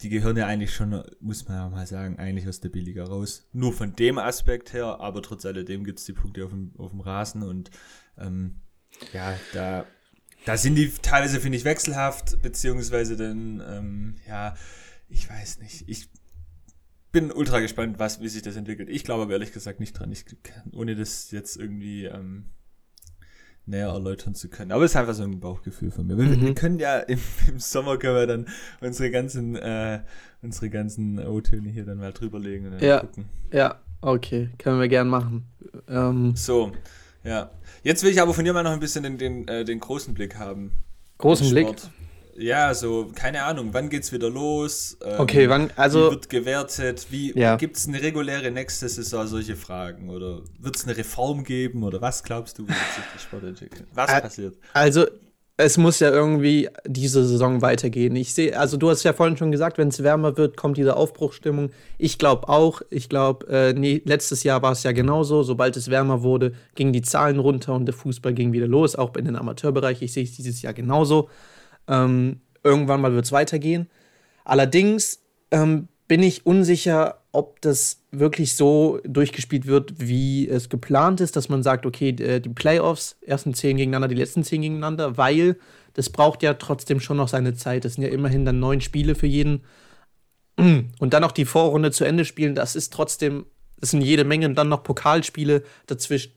[0.01, 3.47] die gehören ja eigentlich schon, muss man ja mal sagen, eigentlich aus der Billiga raus.
[3.51, 6.91] Nur von dem Aspekt her, aber trotz alledem gibt es die Punkte auf dem, auf
[6.91, 7.71] dem Rasen und
[8.17, 8.61] ähm,
[9.13, 9.85] ja, da,
[10.45, 14.55] da sind die teilweise, finde ich, wechselhaft, beziehungsweise dann, ähm, ja,
[15.09, 16.09] ich weiß nicht, ich
[17.19, 18.89] bin ultra gespannt, was, wie sich das entwickelt.
[18.89, 20.25] Ich glaube aber ehrlich gesagt nicht dran, ich
[20.73, 22.45] ohne das jetzt irgendwie ähm,
[23.65, 24.71] näher erläutern zu können.
[24.71, 26.15] Aber es ist einfach so ein Bauchgefühl von mir.
[26.17, 26.41] Wir, Mhm.
[26.41, 28.45] wir können ja im, im Sommer können wir dann
[28.81, 30.01] unsere ganzen, äh,
[30.43, 32.99] unsere ganzen O-Töne hier dann mal drüberlegen und dann Ja.
[32.99, 33.25] gucken.
[33.51, 35.45] Ja, okay, können wir gern machen.
[35.87, 36.71] Ähm, So,
[37.23, 37.49] ja.
[37.83, 40.13] Jetzt will ich aber von dir mal noch ein bisschen den, den, äh, den großen
[40.13, 40.71] Blick haben.
[41.17, 41.67] großen Blick.
[42.37, 44.97] Ja, so, keine Ahnung, wann geht's wieder los?
[45.03, 47.07] Ähm, Okay, wann, wie also, wird gewertet?
[47.09, 47.55] Wie Ja.
[47.55, 49.25] gibt es eine reguläre nächste Saison?
[49.25, 50.09] Solche Fragen.
[50.09, 51.83] Oder wird es eine Reform geben?
[51.83, 53.87] Oder was glaubst du, wie wird sich der Sport entwickeln?
[53.93, 54.55] Was Ä- passiert?
[54.73, 55.05] also,
[55.59, 58.15] es muss ja irgendwie diese Saison weitergehen.
[58.15, 60.95] Ich sehe, also du hast ja vorhin schon gesagt, wenn es wärmer wird, kommt diese
[60.95, 61.71] Aufbruchstimmung.
[61.97, 62.83] Ich glaube auch.
[62.91, 65.41] Ich glaube, äh, nee, letztes Jahr war es ja genauso.
[65.41, 69.15] Sobald es wärmer wurde, gingen die Zahlen runter und der Fußball ging wieder los, auch
[69.15, 70.03] in den Amateurbereich.
[70.03, 71.27] Ich sehe es dieses Jahr genauso.
[71.87, 73.87] Ähm, irgendwann mal wird es weitergehen.
[74.43, 75.21] Allerdings
[75.51, 81.49] ähm, bin ich unsicher, ob das wirklich so durchgespielt wird, wie es geplant ist, dass
[81.49, 85.57] man sagt, okay, äh, die Playoffs, ersten zehn gegeneinander, die letzten zehn gegeneinander, weil
[85.93, 87.83] das braucht ja trotzdem schon noch seine Zeit.
[87.83, 89.63] Das sind ja immerhin dann neun Spiele für jeden.
[90.57, 93.45] Und dann noch die Vorrunde zu Ende spielen, das ist trotzdem,
[93.79, 96.33] das sind jede Menge und dann noch Pokalspiele dazwischen.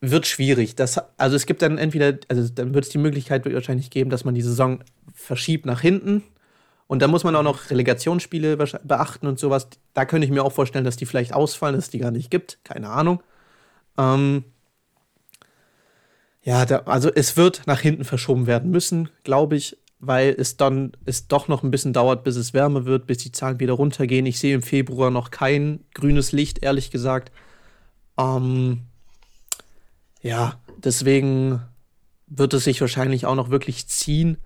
[0.00, 0.74] Wird schwierig.
[0.76, 4.24] Das, also es gibt dann entweder, also dann wird es die Möglichkeit wahrscheinlich geben, dass
[4.24, 4.80] man die Saison
[5.14, 6.22] verschiebt nach hinten.
[6.86, 9.68] Und dann muss man auch noch Relegationsspiele beachten und sowas.
[9.94, 12.30] Da könnte ich mir auch vorstellen, dass die vielleicht ausfallen, dass es die gar nicht
[12.30, 12.58] gibt.
[12.62, 13.22] Keine Ahnung.
[13.98, 14.44] Ähm
[16.42, 20.92] ja, da, also es wird nach hinten verschoben werden müssen, glaube ich, weil es dann
[21.04, 24.26] es doch noch ein bisschen dauert, bis es wärmer wird, bis die Zahlen wieder runtergehen.
[24.26, 27.32] Ich sehe im Februar noch kein grünes Licht, ehrlich gesagt.
[28.16, 28.82] Ähm
[30.26, 31.62] ja, deswegen
[32.26, 34.38] wird es sich wahrscheinlich auch noch wirklich ziehen.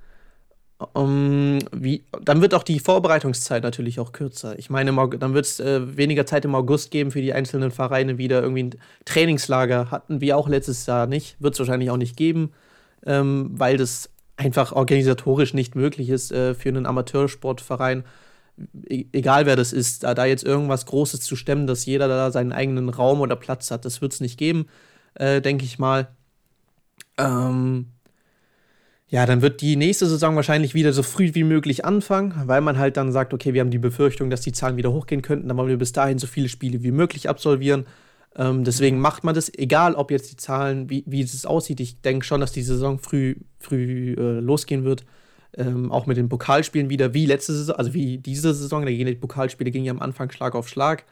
[0.94, 4.58] Ähm, wie, dann wird auch die Vorbereitungszeit natürlich auch kürzer.
[4.58, 8.18] Ich meine, dann wird es äh, weniger Zeit im August geben für die einzelnen Vereine
[8.18, 8.42] wieder.
[8.42, 11.36] Irgendwie ein Trainingslager hatten wir auch letztes Jahr nicht.
[11.38, 12.52] Wird es wahrscheinlich auch nicht geben,
[13.06, 18.04] ähm, weil das einfach organisatorisch nicht möglich ist äh, für einen Amateursportverein,
[18.88, 22.30] e egal wer das ist, da, da jetzt irgendwas Großes zu stemmen, dass jeder da
[22.30, 23.84] seinen eigenen Raum oder Platz hat.
[23.84, 24.66] Das wird es nicht geben,
[25.14, 26.09] äh, denke ich mal.
[27.18, 27.87] Ähm,
[29.09, 32.79] ja, dann wird die nächste Saison wahrscheinlich wieder so früh wie möglich anfangen, weil man
[32.79, 35.57] halt dann sagt, okay, wir haben die Befürchtung, dass die Zahlen wieder hochgehen könnten, dann
[35.57, 37.87] wollen wir bis dahin so viele Spiele wie möglich absolvieren.
[38.37, 41.81] Ähm, deswegen macht man das, egal ob jetzt die Zahlen, wie, wie es aussieht.
[41.81, 45.05] Ich denke schon, dass die Saison früh, früh äh, losgehen wird.
[45.57, 48.85] Ähm, auch mit den Pokalspielen wieder, wie letzte Saison, also wie diese Saison.
[48.85, 51.05] Da gehen die Pokalspiele gingen ja am Anfang Schlag auf Schlag.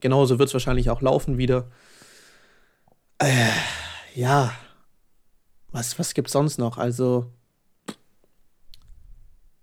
[0.00, 1.68] Genauso wird es wahrscheinlich auch laufen wieder.
[3.22, 3.50] Äh,
[4.14, 4.52] ja.
[5.70, 6.78] Was, was gibt's sonst noch?
[6.78, 7.32] Also.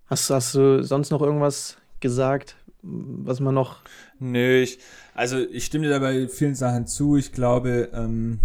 [0.06, 3.78] Hast, hast du sonst noch irgendwas gesagt, was man noch.
[4.18, 4.78] Nö, ich,
[5.14, 7.16] also ich stimme dir dabei vielen Sachen zu.
[7.16, 8.40] Ich glaube, ähm,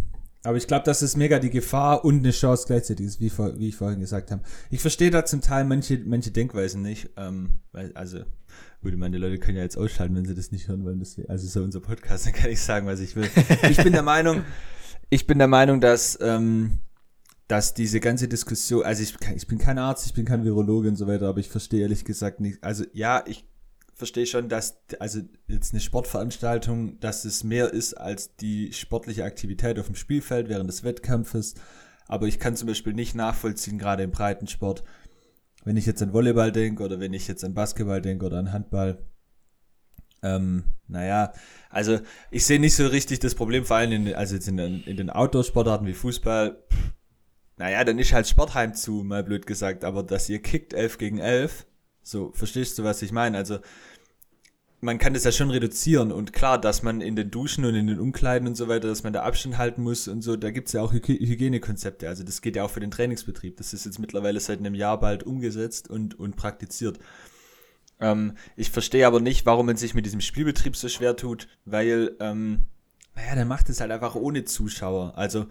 [0.46, 3.58] Aber ich glaube, das ist mega die Gefahr und eine Chance gleichzeitig ist, wie, vor,
[3.58, 4.44] wie ich vorhin gesagt habe.
[4.70, 7.10] Ich verstehe da zum Teil manche, manche Denkweisen nicht.
[7.18, 8.20] Ähm, weil, also,
[8.84, 11.00] gut, meine Leute können ja jetzt ausschalten, wenn sie das nicht hören wollen.
[11.00, 13.28] Deswegen, also so unser Podcast, dann kann ich sagen, was ich will.
[13.72, 14.44] Ich bin der Meinung,
[15.10, 16.80] ich bin der Meinung, dass, ähm,
[17.48, 20.96] dass diese ganze Diskussion, also ich, ich bin kein Arzt, ich bin kein Virologe und
[20.96, 22.64] so weiter, aber ich verstehe ehrlich gesagt nicht.
[22.64, 23.48] Also ja, ich
[23.94, 29.80] verstehe schon, dass also jetzt eine Sportveranstaltung, dass es mehr ist als die sportliche Aktivität
[29.80, 31.56] auf dem Spielfeld während des Wettkampfes.
[32.08, 34.84] Aber ich kann zum Beispiel nicht nachvollziehen, gerade im Breitensport,
[35.64, 38.52] wenn ich jetzt an Volleyball denke oder wenn ich jetzt an Basketball denke oder an
[38.52, 39.04] Handball.
[40.22, 41.34] Ähm, naja,
[41.70, 42.00] also
[42.32, 45.10] ich sehe nicht so richtig das Problem, vor allem in, also jetzt in, in den
[45.10, 46.58] Outdoor-Sportarten wie Fußball.
[47.58, 51.18] naja, dann ist halt Sportheim zu, mal blöd gesagt, aber dass ihr kickt 11 gegen
[51.20, 51.66] 11,
[52.04, 53.38] so, verstehst du, was ich meine?
[53.38, 53.60] Also,
[54.82, 57.88] man kann das ja schon reduzieren und klar, dass man in den Duschen und in
[57.88, 60.74] den Umkleiden und so weiter, dass man da Abstand halten muss und so, da gibt's
[60.74, 62.08] ja auch Hygienekonzepte.
[62.08, 63.58] Also das geht ja auch für den Trainingsbetrieb.
[63.58, 67.00] Das ist jetzt mittlerweile seit einem Jahr bald umgesetzt und, und praktiziert.
[68.00, 72.16] Ähm, ich verstehe aber nicht, warum man sich mit diesem Spielbetrieb so schwer tut, weil,
[72.20, 72.64] ähm,
[73.16, 75.18] naja, der macht es halt einfach ohne Zuschauer.
[75.18, 75.48] Also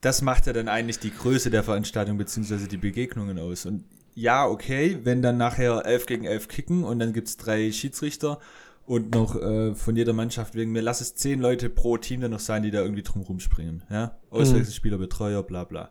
[0.00, 3.66] das macht ja dann eigentlich die Größe der Veranstaltung beziehungsweise die Begegnungen aus.
[3.66, 7.70] Und ja, okay, wenn dann nachher 11 gegen 11 kicken und dann gibt es drei
[7.70, 8.38] Schiedsrichter
[8.86, 12.30] und noch äh, von jeder Mannschaft wegen mir, lass es zehn Leute pro Team dann
[12.30, 13.82] noch sein, die da irgendwie drum rumspringen.
[13.90, 14.16] Ja?
[14.30, 15.90] Auswechselspieler, Betreuer, bla bla.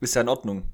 [0.00, 0.64] Ist ja in Ordnung.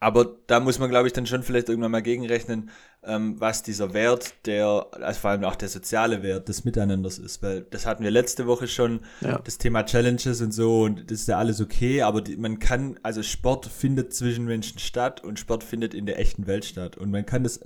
[0.00, 2.70] Aber da muss man, glaube ich, dann schon vielleicht irgendwann mal gegenrechnen,
[3.04, 7.42] ähm, was dieser Wert, der, also vor allem auch der soziale Wert des Miteinanders ist.
[7.42, 9.38] Weil das hatten wir letzte Woche schon, ja.
[9.38, 12.98] das Thema Challenges und so, und das ist ja alles okay, aber die, man kann,
[13.02, 16.98] also Sport findet zwischen Menschen statt und Sport findet in der echten Welt statt.
[16.98, 17.60] Und man kann das,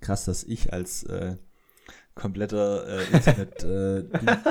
[0.00, 1.36] krass, dass ich als äh,
[2.14, 4.04] kompletter äh, Internet äh,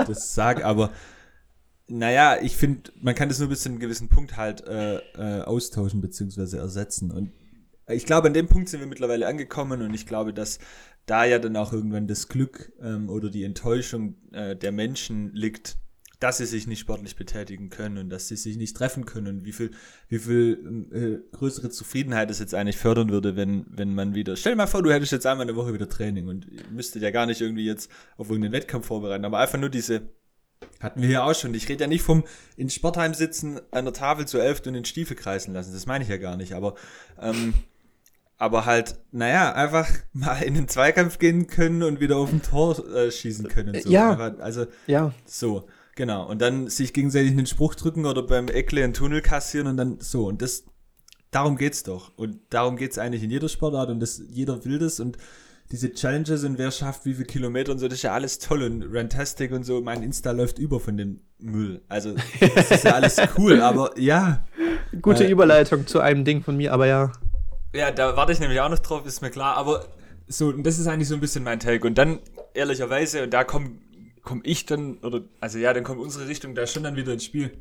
[0.07, 0.91] das sage, aber
[1.87, 5.41] naja, ich finde, man kann das nur bis zu einem gewissen Punkt halt äh, äh,
[5.41, 6.57] austauschen bzw.
[6.57, 7.11] ersetzen.
[7.11, 7.31] Und
[7.87, 10.59] ich glaube, an dem Punkt sind wir mittlerweile angekommen und ich glaube, dass
[11.05, 15.77] da ja dann auch irgendwann das Glück ähm, oder die Enttäuschung äh, der Menschen liegt,
[16.19, 19.45] dass sie sich nicht sportlich betätigen können und dass sie sich nicht treffen können und
[19.45, 19.71] wie viel,
[20.09, 24.53] wie viel äh, größere Zufriedenheit es jetzt eigentlich fördern würde, wenn, wenn man wieder, stell
[24.53, 27.27] dir mal vor, du hättest jetzt einmal eine Woche wieder Training und müsstet ja gar
[27.27, 30.09] nicht irgendwie jetzt auf irgendeinen Wettkampf vorbereiten, aber einfach nur diese,
[30.79, 31.53] hatten wir hier auch schon.
[31.53, 32.23] Ich rede ja nicht vom
[32.55, 35.73] in Sportheim sitzen, an der Tafel zu elf und den Stiefel kreisen lassen.
[35.73, 36.53] Das meine ich ja gar nicht.
[36.53, 36.75] Aber,
[37.19, 37.53] ähm,
[38.37, 42.77] aber halt, naja, einfach mal in den Zweikampf gehen können und wieder auf ein Tor
[42.93, 43.79] äh, schießen können.
[43.81, 43.89] So.
[43.89, 44.11] Ja.
[44.11, 45.13] Einfach, also, ja.
[45.25, 46.27] So, genau.
[46.27, 49.99] Und dann sich gegenseitig einen Spruch drücken oder beim Eckle einen Tunnel kassieren und dann
[49.99, 50.27] so.
[50.27, 50.65] Und das,
[51.31, 52.15] darum geht's doch.
[52.17, 55.17] Und darum geht's eigentlich in jeder Sportart und das, jeder will das und
[55.71, 58.63] diese Challenges und wer schafft wie viele Kilometer und so, das ist ja alles toll
[58.63, 61.81] und Rantastic und so, mein Insta läuft über von dem Müll.
[61.89, 62.15] Also,
[62.55, 64.45] das ist ja alles cool, aber ja.
[65.01, 67.11] Gute äh, Überleitung zu einem Ding von mir, aber ja.
[67.73, 69.85] Ja, da warte ich nämlich auch noch drauf, ist mir klar, aber
[70.27, 71.85] so, und das ist eigentlich so ein bisschen mein Take.
[71.85, 72.19] Und dann,
[72.53, 73.71] ehrlicherweise, und da komme
[74.27, 77.23] komm ich dann, oder, also ja, dann kommt unsere Richtung da schon dann wieder ins
[77.23, 77.57] Spiel.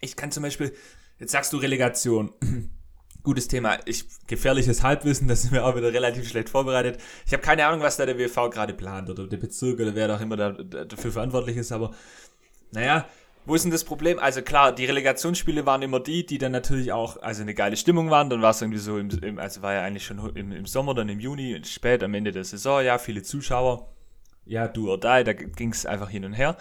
[0.00, 0.74] Ich kann zum Beispiel,
[1.18, 2.32] jetzt sagst du Relegation
[3.22, 3.78] gutes Thema.
[3.86, 7.00] Ich, gefährliches Halbwissen, da sind wir auch wieder relativ schlecht vorbereitet.
[7.26, 10.14] Ich habe keine Ahnung, was da der WV gerade plant oder der Bezirk oder wer
[10.14, 11.92] auch immer da, dafür verantwortlich ist, aber
[12.72, 13.06] naja,
[13.46, 14.18] wo ist denn das Problem?
[14.18, 18.10] Also klar, die Relegationsspiele waren immer die, die dann natürlich auch, also eine geile Stimmung
[18.10, 18.28] waren.
[18.28, 20.94] Dann war es irgendwie so, im, im, also war ja eigentlich schon im, im Sommer,
[20.94, 23.92] dann im Juni, spät am Ende der Saison, ja, viele Zuschauer.
[24.44, 26.56] Ja, du oder die, da ging es einfach hin und her.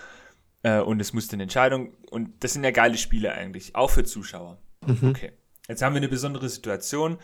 [0.64, 1.94] Äh, und es musste eine Entscheidung.
[2.12, 4.58] Und das sind ja geile Spiele eigentlich, auch für Zuschauer.
[4.86, 5.10] Mhm.
[5.10, 5.32] Okay.
[5.70, 7.20] Jetzt haben wir eine besondere Situation.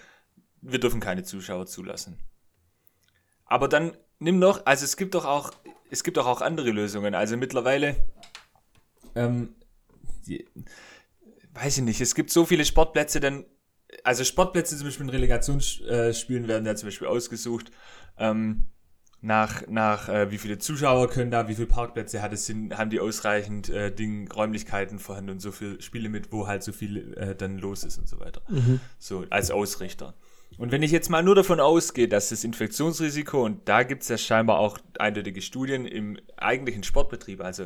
[0.62, 2.20] Wir dürfen keine Zuschauer zulassen.
[3.46, 5.52] Aber dann nimm noch, also es gibt doch auch,
[5.90, 7.16] es gibt doch auch andere Lösungen.
[7.16, 7.96] Also mittlerweile,
[9.16, 9.56] ähm,
[10.28, 10.48] die,
[11.54, 13.46] weiß ich nicht, es gibt so viele Sportplätze, dann,
[14.04, 17.72] also Sportplätze zum Beispiel in Relegationsspielen werden ja zum Beispiel ausgesucht.
[18.18, 18.68] Ähm,
[19.26, 22.92] nach, nach äh, wie viele Zuschauer können da, wie viele Parkplätze hat es, sind, haben
[22.92, 27.16] die ausreichend äh, Ding, Räumlichkeiten vorhanden und so viele Spiele mit, wo halt so viel
[27.18, 28.42] äh, dann los ist und so weiter.
[28.48, 28.80] Mhm.
[29.00, 30.14] So, als Ausrichter.
[30.58, 34.10] Und wenn ich jetzt mal nur davon ausgehe, dass das Infektionsrisiko, und da gibt es
[34.10, 37.66] ja scheinbar auch eindeutige Studien im eigentlichen Sportbetrieb, also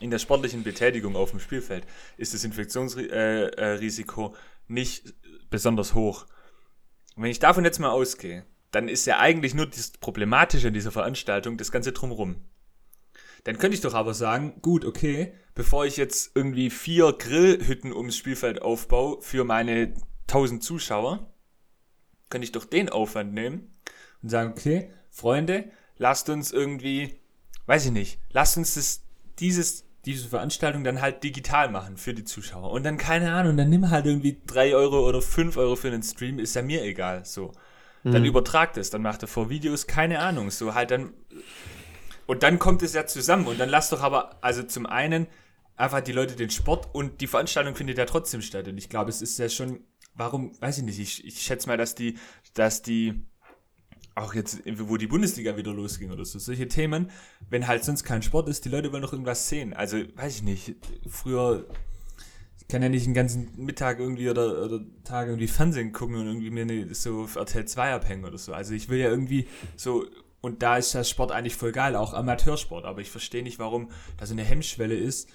[0.00, 1.86] in der sportlichen Betätigung auf dem Spielfeld,
[2.16, 4.36] ist das Infektionsrisiko äh, äh,
[4.68, 5.14] nicht
[5.50, 6.24] besonders hoch.
[7.14, 10.74] Und wenn ich davon jetzt mal ausgehe, dann ist ja eigentlich nur das Problematische in
[10.74, 12.36] dieser Veranstaltung das Ganze drumherum.
[13.44, 18.16] Dann könnte ich doch aber sagen, gut, okay, bevor ich jetzt irgendwie vier Grillhütten ums
[18.16, 19.94] Spielfeld aufbaue für meine
[20.28, 21.32] 1000 Zuschauer,
[22.30, 23.70] könnte ich doch den Aufwand nehmen
[24.22, 27.20] und sagen, okay, Freunde, lasst uns irgendwie,
[27.66, 29.02] weiß ich nicht, lasst uns das,
[29.38, 32.70] dieses diese Veranstaltung dann halt digital machen für die Zuschauer.
[32.70, 36.02] Und dann, keine Ahnung, dann nimm halt irgendwie 3 Euro oder 5 Euro für einen
[36.02, 37.52] Stream, ist ja mir egal, so.
[38.04, 38.28] Dann mhm.
[38.28, 41.14] übertragt es, dann macht er vor Videos, keine Ahnung, so halt dann.
[42.26, 45.26] Und dann kommt es ja zusammen und dann lass doch aber, also zum einen
[45.76, 48.68] einfach die Leute den Sport und die Veranstaltung findet ja trotzdem statt.
[48.68, 49.80] Und ich glaube, es ist ja schon,
[50.14, 52.18] warum, weiß ich nicht, ich, ich schätze mal, dass die,
[52.52, 53.24] dass die,
[54.14, 57.10] auch jetzt, wo die Bundesliga wieder losging oder so, solche Themen,
[57.50, 59.72] wenn halt sonst kein Sport ist, die Leute wollen noch irgendwas sehen.
[59.72, 60.76] Also, weiß ich nicht,
[61.08, 61.66] früher,
[62.66, 66.26] ich kann ja nicht den ganzen Mittag irgendwie oder, oder Tag irgendwie Fernsehen gucken und
[66.26, 68.54] irgendwie mir eine, so auf RTL 2 abhängen oder so.
[68.54, 69.46] Also ich will ja irgendwie
[69.76, 70.06] so,
[70.40, 73.90] und da ist das Sport eigentlich voll geil, auch Amateursport, aber ich verstehe nicht, warum
[74.16, 75.28] da so eine Hemmschwelle ist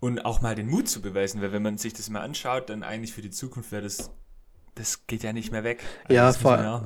[0.00, 2.82] und auch mal den Mut zu beweisen, weil wenn man sich das mal anschaut, dann
[2.82, 4.10] eigentlich für die Zukunft wäre das
[4.74, 5.82] das geht ja nicht mehr weg.
[6.04, 6.82] Also ja, vor,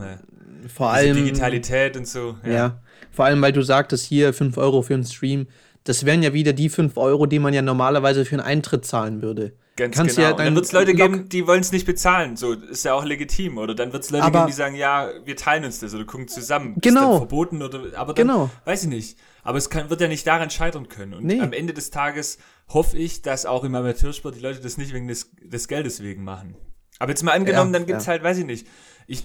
[0.75, 1.17] vor allem.
[1.17, 2.37] Digitalität und so.
[2.45, 2.53] Ja.
[2.53, 2.83] ja.
[3.13, 5.47] vor allem, weil du sagtest, hier 5 Euro für einen Stream.
[5.89, 9.23] Das wären ja wieder die 5 Euro, die man ja normalerweise für einen Eintritt zahlen
[9.23, 9.53] würde.
[9.77, 10.31] Ganz Kannst genau.
[10.31, 12.37] Ja dann wird es Leute geben, die wollen es nicht bezahlen.
[12.37, 13.59] So ist ja auch legitim.
[13.59, 16.05] Oder dann wird es Leute aber geben, die sagen, ja, wir teilen uns das oder
[16.05, 16.77] gucken zusammen.
[16.81, 17.13] Genau.
[17.13, 18.51] Ist verboten oder aber dann, genau.
[18.65, 19.19] weiß ich nicht.
[19.43, 21.15] Aber es kann, wird ja nicht daran scheitern können.
[21.15, 21.41] Und nee.
[21.41, 25.09] am Ende des Tages hoffe ich, dass auch im Amateursport die Leute das nicht wegen
[25.09, 26.57] des, des Geldes wegen machen.
[26.99, 28.13] Aber jetzt mal angenommen, ja, dann gibt's ja.
[28.13, 28.67] halt, weiß ich nicht,
[29.07, 29.25] ich,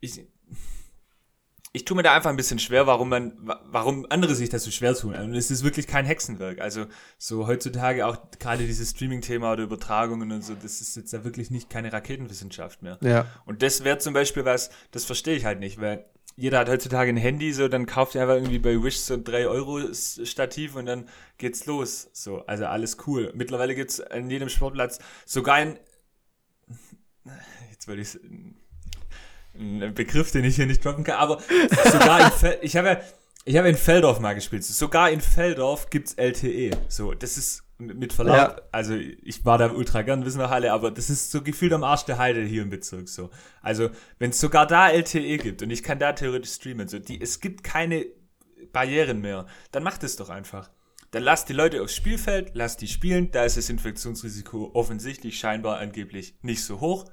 [0.00, 0.26] ich,
[1.74, 3.32] ich tue mir da einfach ein bisschen schwer, warum man,
[3.64, 5.14] warum andere sich das so schwer tun.
[5.14, 6.60] Und es ist wirklich kein Hexenwerk.
[6.60, 6.84] Also
[7.16, 11.50] so heutzutage auch gerade dieses Streaming-Thema oder Übertragungen und so, das ist jetzt ja wirklich
[11.50, 12.98] nicht keine Raketenwissenschaft mehr.
[13.00, 13.26] Ja.
[13.46, 16.04] Und das wäre zum Beispiel was, das verstehe ich halt nicht, weil
[16.36, 19.24] jeder hat heutzutage ein Handy, so dann kauft er einfach irgendwie bei Wish so ein
[19.24, 21.08] 3-Euro-Stativ und dann
[21.38, 22.10] geht's los.
[22.12, 23.32] So, also alles cool.
[23.34, 25.78] Mittlerweile gibt's an jedem Sportplatz sogar ein
[27.70, 28.18] jetzt würde ich
[29.54, 31.40] ein Begriff, den ich hier nicht droppen kann, aber
[31.90, 33.00] sogar in Fel ich habe ja,
[33.44, 34.64] ich habe in Feldorf mal gespielt.
[34.64, 36.70] Sogar in Feldorf gibt's LTE.
[36.88, 38.56] So, das ist mit Verlaub, ja.
[38.70, 41.82] also ich war da ultra gern, wissen noch alle, aber das ist so gefühlt am
[41.82, 43.30] Arsch der Heide hier im Bezirk so.
[43.60, 47.20] Also, wenn es sogar da LTE gibt und ich kann da theoretisch streamen, so, die,
[47.20, 48.06] es gibt keine
[48.72, 50.70] Barrieren mehr, dann macht es doch einfach.
[51.10, 55.78] Dann lasst die Leute aufs Spielfeld, lasst die spielen, da ist das Infektionsrisiko offensichtlich scheinbar
[55.78, 57.04] angeblich nicht so hoch.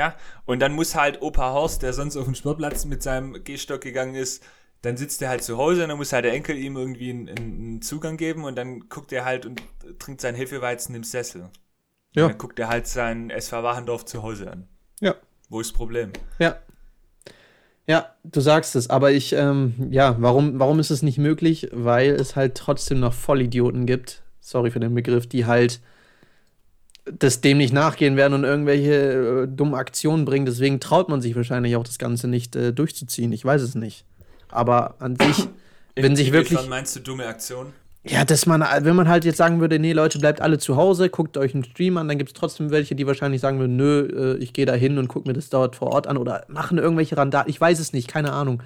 [0.00, 0.14] Ja,
[0.46, 4.14] und dann muss halt Opa Horst, der sonst auf dem Sportplatz mit seinem Gehstock gegangen
[4.14, 4.42] ist,
[4.80, 7.28] dann sitzt er halt zu Hause und dann muss halt der Enkel ihm irgendwie einen,
[7.28, 9.60] einen Zugang geben und dann guckt er halt und
[9.98, 11.50] trinkt seinen Hefeweizen im Sessel.
[12.14, 12.22] Ja.
[12.24, 14.68] Und dann guckt er halt sein SV Wachendorf zu Hause an.
[15.00, 15.16] Ja.
[15.50, 16.14] Wo ist das Problem?
[16.38, 16.56] Ja.
[17.86, 21.68] Ja, du sagst es, aber ich, ähm, ja, warum, warum ist es nicht möglich?
[21.72, 25.82] Weil es halt trotzdem noch Vollidioten gibt, sorry für den Begriff, die halt
[27.18, 30.46] das dem nicht nachgehen werden und irgendwelche äh, dummen Aktionen bringen.
[30.46, 33.32] Deswegen traut man sich wahrscheinlich auch das Ganze nicht äh, durchzuziehen.
[33.32, 34.04] Ich weiß es nicht.
[34.48, 35.48] Aber an sich,
[35.94, 36.68] wenn sich wirklich.
[36.68, 37.72] meinst du dumme Aktionen?
[38.02, 41.10] Ja, dass man, wenn man halt jetzt sagen würde, nee, Leute, bleibt alle zu Hause,
[41.10, 44.36] guckt euch einen Stream an, dann gibt es trotzdem welche, die wahrscheinlich sagen würden, nö,
[44.36, 46.78] äh, ich gehe da hin und gucke mir das dort vor Ort an oder machen
[46.78, 47.48] irgendwelche Randale.
[47.48, 48.62] Ich weiß es nicht, keine Ahnung.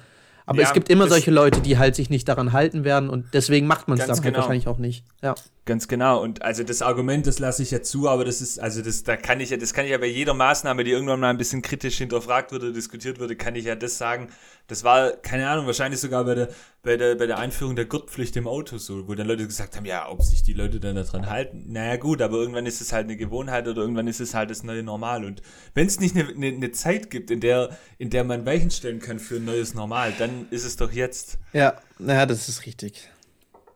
[0.46, 3.26] Aber ja, es gibt immer solche Leute, die halt sich nicht daran halten werden und
[3.32, 4.34] deswegen macht man es dann halt genau.
[4.34, 5.04] halt wahrscheinlich auch nicht.
[5.22, 5.34] Ja.
[5.66, 6.22] Ganz genau.
[6.22, 9.16] Und also das Argument, das lasse ich ja zu, aber das ist, also das, da
[9.16, 11.62] kann ich ja, das kann ich ja bei jeder Maßnahme, die irgendwann mal ein bisschen
[11.62, 14.28] kritisch hinterfragt wurde, diskutiert wurde, kann ich ja das sagen.
[14.66, 16.48] Das war, keine Ahnung, wahrscheinlich sogar bei der,
[16.82, 19.86] bei der, bei der Einführung der Gurtpflicht im Auto so, wo dann Leute gesagt haben,
[19.86, 21.64] ja, ob sich die Leute dann daran halten.
[21.68, 24.64] Naja, gut, aber irgendwann ist es halt eine Gewohnheit oder irgendwann ist es halt das
[24.64, 25.24] neue Normal.
[25.24, 25.40] Und
[25.72, 29.00] wenn es nicht eine, eine, eine Zeit gibt, in der, in der man Weichen stellen
[29.00, 31.38] kann für ein neues Normal, dann ist es doch jetzt.
[31.54, 33.08] Ja, naja, das ist richtig.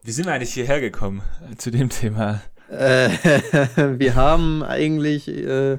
[0.09, 1.21] Wie sind wir eigentlich hierher gekommen
[1.53, 2.41] äh, zu dem Thema?
[2.71, 3.11] Äh,
[3.99, 5.77] wir haben eigentlich, äh,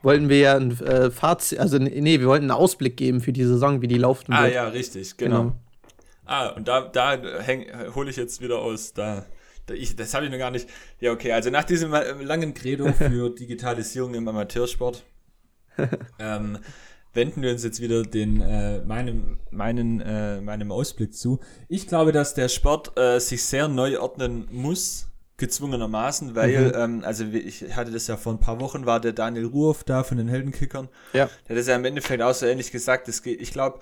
[0.00, 3.44] wollten wir ja ein äh, Fazit, also nee, wir wollten einen Ausblick geben für die
[3.44, 4.52] Saison, wie die laufen ah, wird.
[4.52, 5.40] Ah ja, richtig, genau.
[5.40, 5.56] genau.
[6.24, 7.18] Ah, und da, da
[7.94, 9.26] hole ich jetzt wieder aus, da,
[9.66, 10.70] da ich, das habe ich noch gar nicht.
[10.98, 15.04] Ja, okay, also nach diesem langen Credo für Digitalisierung im Amateursport
[16.18, 16.60] ähm,
[17.16, 21.40] wenden wir uns jetzt wieder den, äh, meinem, meinen, äh, meinem Ausblick zu.
[21.68, 26.72] Ich glaube, dass der Sport äh, sich sehr neu ordnen muss, gezwungenermaßen, weil, mhm.
[26.74, 30.02] ähm, also ich hatte das ja vor ein paar Wochen, war der Daniel Ruoff da
[30.02, 30.88] von den Heldenkickern.
[31.12, 31.28] Ja.
[31.48, 33.08] Der hat das ja im Endeffekt auch so ähnlich gesagt.
[33.08, 33.80] Das geht, ich glaube,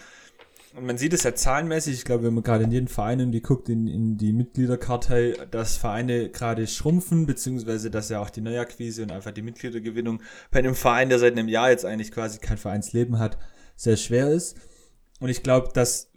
[0.76, 3.40] und man sieht es ja zahlenmäßig, ich glaube, wenn man gerade in jeden Verein irgendwie
[3.40, 9.03] guckt, in, in die Mitgliederkartei, dass Vereine gerade schrumpfen, beziehungsweise dass ja auch die Neuakquise
[9.03, 10.20] und einfach die Mitgliedergewinnung
[10.51, 13.38] bei einem Verein, der seit einem Jahr jetzt eigentlich quasi kein Vereinsleben hat,
[13.76, 14.57] sehr schwer ist.
[15.20, 16.11] Und ich glaube, dass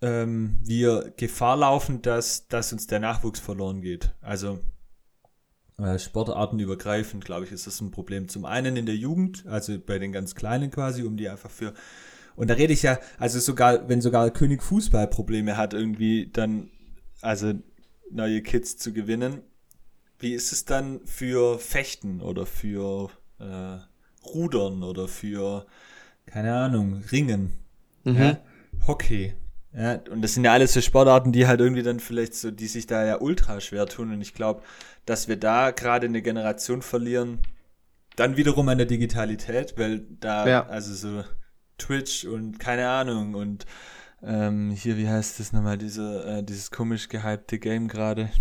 [0.00, 4.14] ähm, wir Gefahr laufen, dass, dass uns der Nachwuchs verloren geht.
[4.22, 4.58] Also
[5.78, 8.28] äh, sportartenübergreifend, glaube ich, ist das ein Problem.
[8.28, 11.74] Zum einen in der Jugend, also bei den ganz Kleinen quasi, um die einfach für
[12.36, 16.70] und da rede ich ja, also sogar, wenn sogar König Fußball Probleme hat, irgendwie, dann,
[17.20, 17.52] also
[18.10, 19.40] neue Kids zu gewinnen.
[20.18, 23.10] Wie ist es dann für Fechten oder für
[23.40, 23.78] äh,
[24.26, 25.66] Rudern oder für,
[26.26, 27.52] keine Ahnung, Ringen,
[28.04, 28.16] Mhm.
[28.16, 28.38] ja?
[28.86, 29.34] Hockey?
[29.74, 32.66] Ja, und das sind ja alles so Sportarten, die halt irgendwie dann vielleicht so, die
[32.66, 34.12] sich da ja ultra schwer tun.
[34.12, 34.62] Und ich glaube,
[35.06, 37.38] dass wir da gerade eine Generation verlieren,
[38.16, 40.66] dann wiederum an der Digitalität, weil da, Ja.
[40.66, 41.24] also so
[41.82, 43.66] Twitch und keine Ahnung und
[44.24, 48.30] ähm, hier, wie heißt das nochmal, diese, äh, dieses komisch gehypte Game gerade?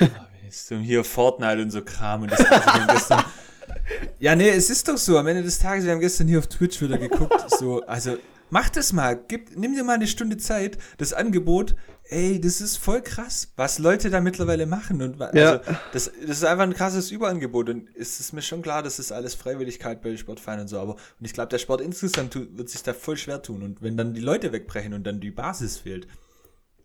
[0.00, 0.26] Ah,
[0.80, 2.44] hier Fortnite und so Kram und das
[2.88, 3.24] gestern,
[4.18, 6.48] Ja, nee, es ist doch so, am Ende des Tages, wir haben gestern hier auf
[6.48, 8.18] Twitch wieder geguckt, so, also
[8.50, 11.74] mach das mal, gib, nimm dir mal eine Stunde Zeit, das Angebot,
[12.04, 15.00] ey, das ist voll krass, was Leute da mittlerweile machen.
[15.02, 15.58] Und wa- Ja.
[15.58, 17.68] also, das, das ist einfach ein krasses Überangebot.
[17.68, 20.94] Und es ist mir schon klar, das ist alles Freiwilligkeit bei Sportvereinen und so, aber
[20.94, 23.62] und ich glaube, der Sport insgesamt wird sich da voll schwer tun.
[23.62, 26.06] Und wenn dann die Leute wegbrechen und dann die Basis fehlt,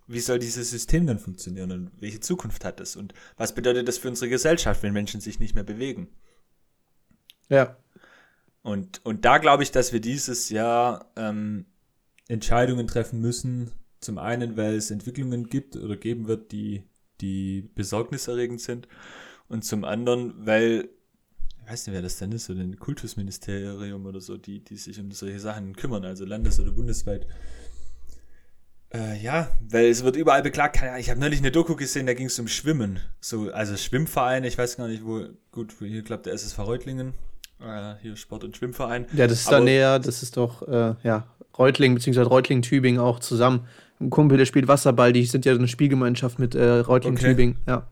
[0.07, 1.72] wie soll dieses System dann funktionieren?
[1.72, 5.39] Und welche Zukunft hat es und was bedeutet das für unsere Gesellschaft, wenn Menschen sich
[5.39, 6.09] nicht mehr bewegen?
[7.49, 7.78] Ja.
[8.66, 11.68] Und, und da glaube ich, dass wir dieses Jahr ähm,
[12.28, 13.70] Entscheidungen treffen müssen.
[13.99, 16.82] Zum einen, weil es Entwicklungen gibt oder geben wird, die,
[17.22, 18.88] die besorgniserregend sind.
[19.47, 20.89] Und zum anderen, weil,
[21.63, 24.99] ich weiß nicht, wer das denn ist, so ein Kultusministerium oder so, die, die sich
[24.99, 27.28] um solche Sachen kümmern, also landes- oder bundesweit.
[28.91, 30.82] Äh, ja, weil es wird überall beklagt.
[30.97, 32.99] Ich habe neulich eine Doku gesehen, da ging es um Schwimmen.
[33.22, 37.13] So, also Schwimmvereine, ich weiß gar nicht, wo, gut, hier klappt der SSV Reutlingen,
[37.62, 39.06] äh, hier Sport- und Schwimmverein.
[39.14, 41.28] Ja, das ist da näher, das ist doch, äh, ja,
[41.58, 42.22] Reutling bzw.
[42.22, 43.68] Reutling-Tübingen auch zusammen.
[43.99, 47.88] Ein Kumpel, der spielt Wasserball, die sind ja so eine Spielgemeinschaft mit äh, Reutling-Tübingen, ja.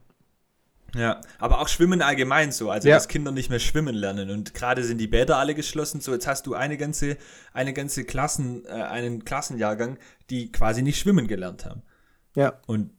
[0.96, 2.94] Ja, aber auch Schwimmen allgemein so, also Ja.
[2.94, 6.28] dass Kinder nicht mehr schwimmen lernen und gerade sind die Bäder alle geschlossen, so jetzt
[6.28, 7.16] hast du eine ganze
[7.52, 9.98] eine ganze Klassen äh, einen Klassenjahrgang,
[10.30, 11.82] die quasi nicht schwimmen gelernt haben.
[12.36, 12.60] Ja.
[12.68, 12.90] Und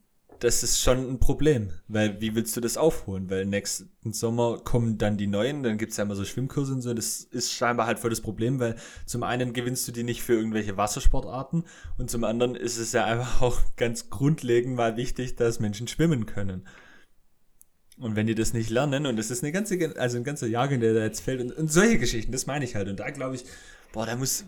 [0.46, 3.32] das ist schon ein Problem, weil wie willst du das aufholen?
[3.32, 6.93] Weil nächsten Sommer kommen dann die neuen, dann gibt's ja immer so Schwimmkurse und so,
[6.93, 8.76] das ist scheinbar halt voll das Problem, weil
[9.08, 11.64] zum einen gewinnst du die nicht für irgendwelche Wassersportarten
[11.98, 16.28] und zum anderen ist es ja einfach auch ganz grundlegend mal wichtig, dass Menschen schwimmen
[16.28, 16.68] können.
[17.98, 20.80] Und wenn die das nicht lernen, und das ist eine ganze, also ein ganzer Jahrgang,
[20.80, 22.89] der da jetzt fällt, und, und solche Geschichten, das meine ich halt.
[22.89, 23.46] Und da glaube ich,
[23.93, 24.43] boah, da muss,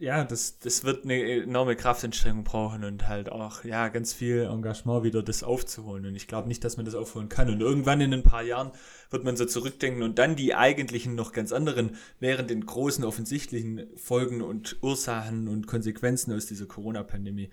[0.00, 5.02] ja, das, das wird eine enorme Kraftanstrengung brauchen und halt auch, ja, ganz viel Engagement
[5.02, 6.06] wieder, das aufzuholen.
[6.06, 7.50] Und ich glaube nicht, dass man das aufholen kann.
[7.50, 8.70] Und irgendwann in ein paar Jahren
[9.10, 13.88] wird man so zurückdenken und dann die eigentlichen noch ganz anderen, während den großen offensichtlichen
[13.96, 17.50] Folgen und Ursachen und Konsequenzen aus dieser Corona-Pandemie,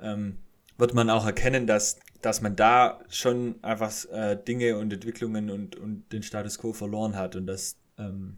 [0.00, 0.38] ähm,
[0.78, 5.76] wird man auch erkennen, dass, dass man da schon einfach äh, Dinge und Entwicklungen und,
[5.76, 8.36] und den Status quo verloren hat und dass ähm,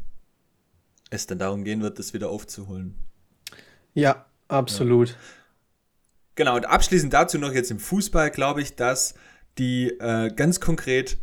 [1.10, 2.96] es dann darum gehen wird, das wieder aufzuholen.
[3.94, 5.16] Ja, absolut.
[6.34, 9.14] Genau, und abschließend dazu noch jetzt im Fußball glaube ich, dass
[9.58, 11.18] die äh, ganz konkret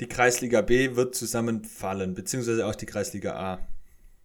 [0.00, 3.66] die Kreisliga B wird zusammenfallen, beziehungsweise auch die Kreisliga A.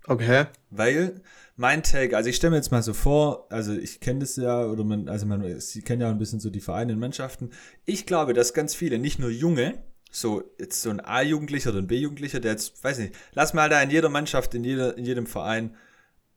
[0.08, 0.46] Okay.
[0.70, 1.22] Weil
[1.56, 4.66] mein Take, also ich stelle mir jetzt mal so vor, also ich kenne das ja,
[4.66, 7.52] oder man, also man, sie kennen ja ein bisschen so die Vereine und Mannschaften.
[7.86, 11.88] Ich glaube, dass ganz viele, nicht nur Junge, so jetzt so ein A-Jugendlicher oder ein
[11.88, 15.26] B-Jugendlicher, der jetzt, weiß nicht, lass mal da in jeder Mannschaft, in, jeder, in jedem
[15.26, 15.76] Verein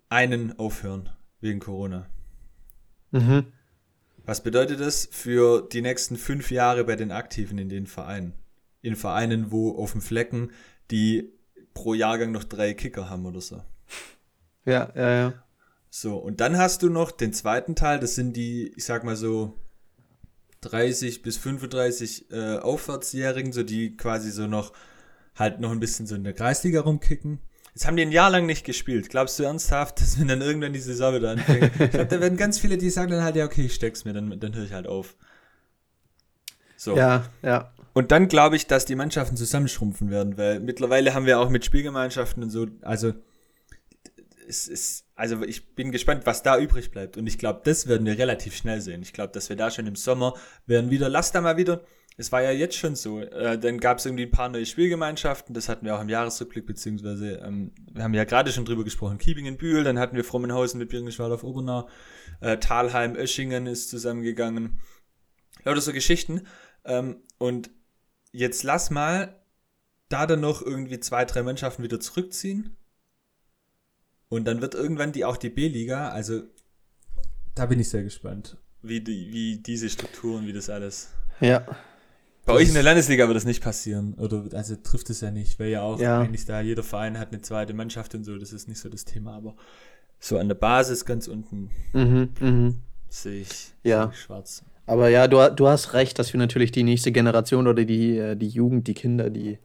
[0.09, 1.09] einen aufhören,
[1.45, 2.07] wegen Corona.
[3.13, 3.47] Mhm.
[4.27, 8.33] Was bedeutet das für die nächsten fünf Jahre bei den Aktiven in den Vereinen?
[8.83, 10.51] In Vereinen, wo auf dem Flecken
[10.91, 11.33] die
[11.75, 13.63] pro Jahrgang noch drei Kicker haben oder so.
[14.65, 15.45] Ja, ja, ja.
[15.91, 19.17] So, und dann hast du noch den zweiten Teil, das sind die, ich sag mal
[19.17, 19.57] so
[20.63, 24.73] 30 bis 35 äh, Aufwärtsjährigen, so die quasi so noch
[25.37, 27.41] halt noch ein bisschen so in der Kreisliga rumkicken.
[27.75, 29.09] Jetzt haben die ein Jahr lang nicht gespielt.
[29.11, 31.73] Glaubst du ernsthaft, dass wenn dann irgendwann die Saison wieder anfängt?
[31.81, 34.13] ich glaube, da werden ganz viele, die sagen dann halt, ja, okay, ich steck's mir,
[34.13, 35.17] dann, dann höre ich halt auf.
[36.77, 36.97] So.
[36.97, 37.73] Ja, ja.
[37.93, 41.65] Und dann glaube ich, dass die Mannschaften zusammenschrumpfen werden, weil mittlerweile haben wir auch mit
[41.65, 43.13] Spielgemeinschaften und so, also
[44.49, 47.17] es ist, also ich bin gespannt, was da übrig bleibt.
[47.17, 49.03] Und ich glaube, das werden wir relativ schnell sehen.
[49.03, 50.35] Ich glaube, dass wir da schon im Sommer
[50.67, 51.81] werden wieder, lass da mal wieder,
[52.17, 55.55] es war ja jetzt schon so, äh, dann gab es irgendwie ein paar neue Spielgemeinschaften,
[55.55, 59.19] das hatten wir auch im Jahresrückblick, beziehungsweise ähm, wir haben ja gerade schon drüber gesprochen,
[59.19, 61.89] Kiebingen-Bühl, dann hatten wir Frommenhausen mit Birkenschwald auf Obernau,
[62.41, 64.81] äh, Talheim, Öschingen ist zusammengegangen.
[65.65, 66.47] Lauter so Geschichten.
[66.85, 67.71] Ähm, und
[68.33, 69.41] jetzt lass mal
[70.09, 72.77] da dann noch irgendwie zwei, drei Mannschaften wieder zurückziehen.
[74.29, 76.43] Und dann wird irgendwann die auch die B-Liga, also
[77.55, 81.11] da bin ich sehr gespannt, wie, die, wie diese Strukturen, wie das alles.
[81.41, 81.65] Ja.
[82.47, 85.31] Bei Das euch in der Landesliga wird das nicht passieren, oder also trifft es ja
[85.31, 86.21] nicht, weil ja auch Ja.
[86.21, 89.05] eigentlich da jeder Verein hat eine zweite Mannschaft und so, das ist nicht so das
[89.05, 89.55] Thema, aber
[90.21, 92.75] so an der Basis ganz unten Mhm, mhm.
[93.09, 94.11] sehe ich, Ja.
[94.13, 94.63] ich schwarz.
[94.87, 98.37] Aber ja, du, du hast recht, dass wir natürlich die nächste Generation oder die, äh,
[98.37, 99.59] die Jugend, die Kinder, die,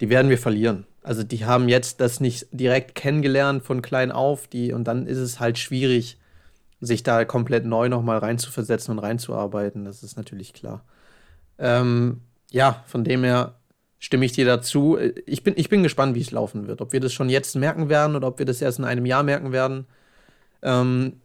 [0.00, 0.84] die werden wir verlieren.
[1.02, 5.16] Also die haben jetzt das nicht direkt kennengelernt von klein auf, die, und dann ist
[5.16, 6.18] es halt schwierig,
[6.82, 9.86] sich da komplett neu nochmal reinzuversetzen und reinzuarbeiten.
[9.86, 10.84] Das ist natürlich klar.
[11.58, 13.54] Ähm, ja, von dem her
[13.98, 14.98] stimme ich dir dazu.
[15.26, 16.80] Ich bin, ich bin gespannt, wie es laufen wird.
[16.80, 19.22] Ob wir das schon jetzt merken werden oder ob wir das erst in einem Jahr
[19.22, 19.86] merken werden.
[20.62, 21.20] Ähm,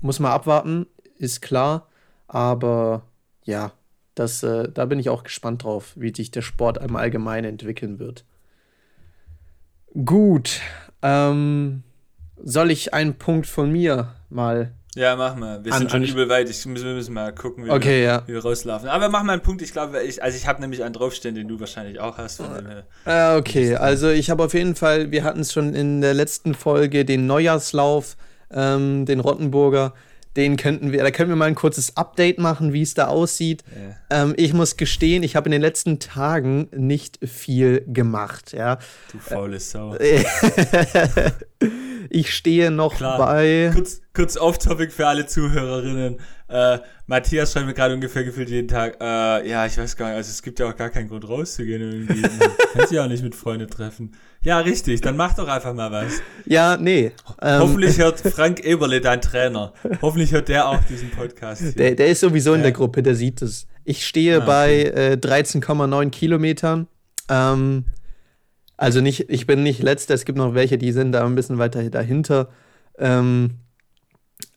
[0.00, 0.86] muss man abwarten,
[1.16, 1.88] ist klar.
[2.26, 3.02] Aber
[3.44, 3.72] ja,
[4.14, 7.98] das, äh, da bin ich auch gespannt drauf, wie sich der Sport im Allgemeinen entwickeln
[7.98, 8.24] wird.
[10.04, 10.60] Gut.
[11.02, 11.82] Ähm,
[12.36, 15.64] soll ich einen Punkt von mir mal ja, mach mal.
[15.64, 16.48] Wir sind schon übel weit.
[16.48, 18.22] Ich, wir müssen mal gucken, wie, okay, wir, ja.
[18.26, 18.88] wie wir rauslaufen.
[18.88, 19.62] Aber mach mal einen Punkt.
[19.62, 22.40] Ich glaube, ich, also ich habe nämlich einen draufstehen, den du wahrscheinlich auch hast.
[23.04, 26.54] Äh, okay, also ich habe auf jeden Fall, wir hatten es schon in der letzten
[26.54, 28.16] Folge, den Neujahrslauf,
[28.50, 29.94] ähm, den Rottenburger.
[30.36, 33.64] Den könnten wir, da können wir mal ein kurzes Update machen, wie es da aussieht.
[34.10, 34.22] Yeah.
[34.22, 38.52] Ähm, ich muss gestehen, ich habe in den letzten Tagen nicht viel gemacht.
[38.52, 38.78] Ja.
[39.10, 39.96] Du faule Sau.
[42.10, 43.18] ich stehe noch Klar.
[43.18, 43.70] bei.
[43.74, 46.18] Kurz, kurz off-topic für alle Zuhörerinnen.
[46.48, 50.16] Äh, Matthias schreibt mir gerade ungefähr gefühlt jeden Tag, äh, ja, ich weiß gar nicht,
[50.16, 52.22] also es gibt ja auch gar keinen Grund rauszugehen irgendwie.
[52.72, 54.12] Kannst ja auch nicht mit Freunden treffen.
[54.42, 56.22] Ja, richtig, dann mach doch einfach mal was.
[56.46, 57.12] Ja, nee.
[57.42, 59.74] Ähm, Hoffentlich hört Frank Eberle, dein Trainer.
[60.00, 61.78] Hoffentlich hört der auch diesen Podcast.
[61.78, 63.66] Der, der, ist sowieso in der Gruppe, der sieht es.
[63.84, 66.86] Ich stehe ah, bei äh, 13,9 Kilometern.
[67.28, 67.84] Ähm,
[68.78, 71.58] also nicht, ich bin nicht letzter, es gibt noch welche, die sind da ein bisschen
[71.58, 72.48] weiter dahinter.
[72.96, 73.56] Ähm,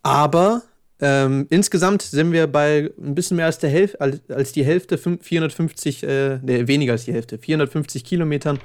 [0.04, 0.62] aber
[1.00, 5.00] ähm, insgesamt sind wir bei ein bisschen mehr als, der Hälfte, als, als die Hälfte,
[5.00, 8.60] 450, äh, nee, weniger als die Hälfte, 450 Kilometern.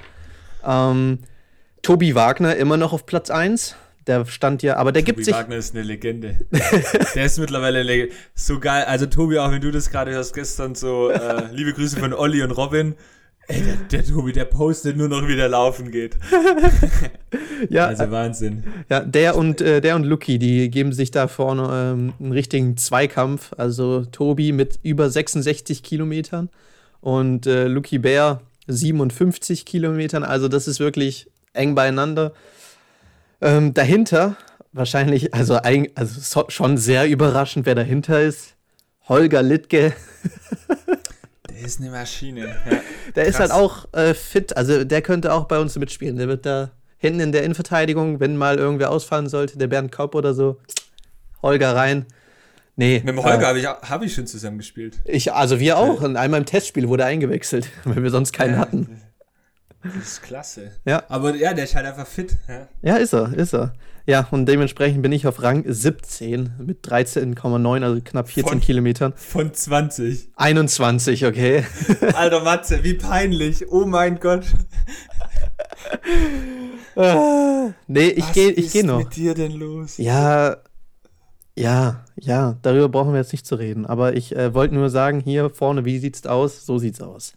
[0.63, 1.19] Ähm,
[1.81, 3.75] Tobi Wagner immer noch auf Platz 1.
[4.05, 5.33] Der stand ja, aber der Tobi gibt sich.
[5.33, 6.37] Tobi Wagner ist eine Legende.
[7.15, 8.85] der ist mittlerweile eine so geil.
[8.85, 12.43] Also, Tobi, auch wenn du das gerade hörst, gestern so, äh, liebe Grüße von Olli
[12.43, 12.95] und Robin.
[13.49, 16.17] Ey, der, der, Tobi, der postet nur noch, wie der laufen geht.
[17.69, 18.65] ja, also Wahnsinn.
[18.89, 22.75] Ja, der und äh, der und Lucky, die geben sich da vorne ähm, einen richtigen
[22.75, 23.53] Zweikampf.
[23.55, 26.49] Also Tobi mit über 66 Kilometern
[26.99, 30.25] und äh, Lucky Bär 57 Kilometern.
[30.25, 32.33] Also das ist wirklich eng beieinander.
[33.39, 34.35] Ähm, dahinter
[34.73, 38.55] wahrscheinlich, also, ein, also so, schon sehr überraschend, wer dahinter ist.
[39.07, 39.93] Holger Littke.
[41.57, 42.55] der ist eine Maschine.
[42.69, 42.81] Ja,
[43.15, 43.35] der krass.
[43.35, 46.17] ist halt auch äh, fit, also der könnte auch bei uns mitspielen.
[46.17, 50.13] Der wird da hinten in der Innenverteidigung, wenn mal irgendwer ausfallen sollte, der Bernd Kopp
[50.13, 50.57] oder so,
[51.41, 52.05] Holger rein.
[52.75, 53.01] Nee.
[53.03, 54.99] Mit dem Holger äh, habe ich, hab ich schon zusammen gespielt.
[55.05, 56.01] Ich, also wir auch.
[56.01, 59.01] Und einmal im Testspiel wurde er eingewechselt, weil wir sonst keinen ja, hatten.
[59.83, 60.71] Das ist klasse.
[60.85, 61.03] Ja.
[61.07, 62.37] Aber ja, der ist halt einfach fit.
[62.47, 62.67] Ja.
[62.81, 63.73] ja, ist er, ist er.
[64.05, 69.13] Ja, und dementsprechend bin ich auf Rang 17 mit 13,9, also knapp 14 von, Kilometern.
[69.17, 70.29] Von 20.
[70.35, 71.65] 21, okay.
[72.15, 73.69] Alter Matze, wie peinlich.
[73.69, 74.45] Oh mein Gott.
[77.87, 78.95] nee, ich gehe ich geh noch.
[78.95, 79.97] Was ist mit dir denn los?
[79.97, 80.57] Ja,
[81.57, 83.85] ja, ja, darüber brauchen wir jetzt nicht zu reden.
[83.85, 86.65] Aber ich äh, wollte nur sagen, hier vorne, wie sieht's aus?
[86.65, 87.33] So sieht's aus.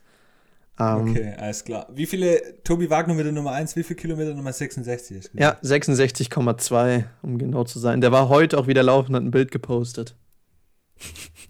[0.81, 1.87] Ähm, okay, alles klar.
[1.93, 5.31] Wie viele, Tobi Wagner mit der Nummer 1, wie viele Kilometer Nummer 66?
[5.35, 8.01] Ja, 66,2, um genau zu sein.
[8.01, 10.17] Der war heute auch wieder laufen, hat ein Bild gepostet.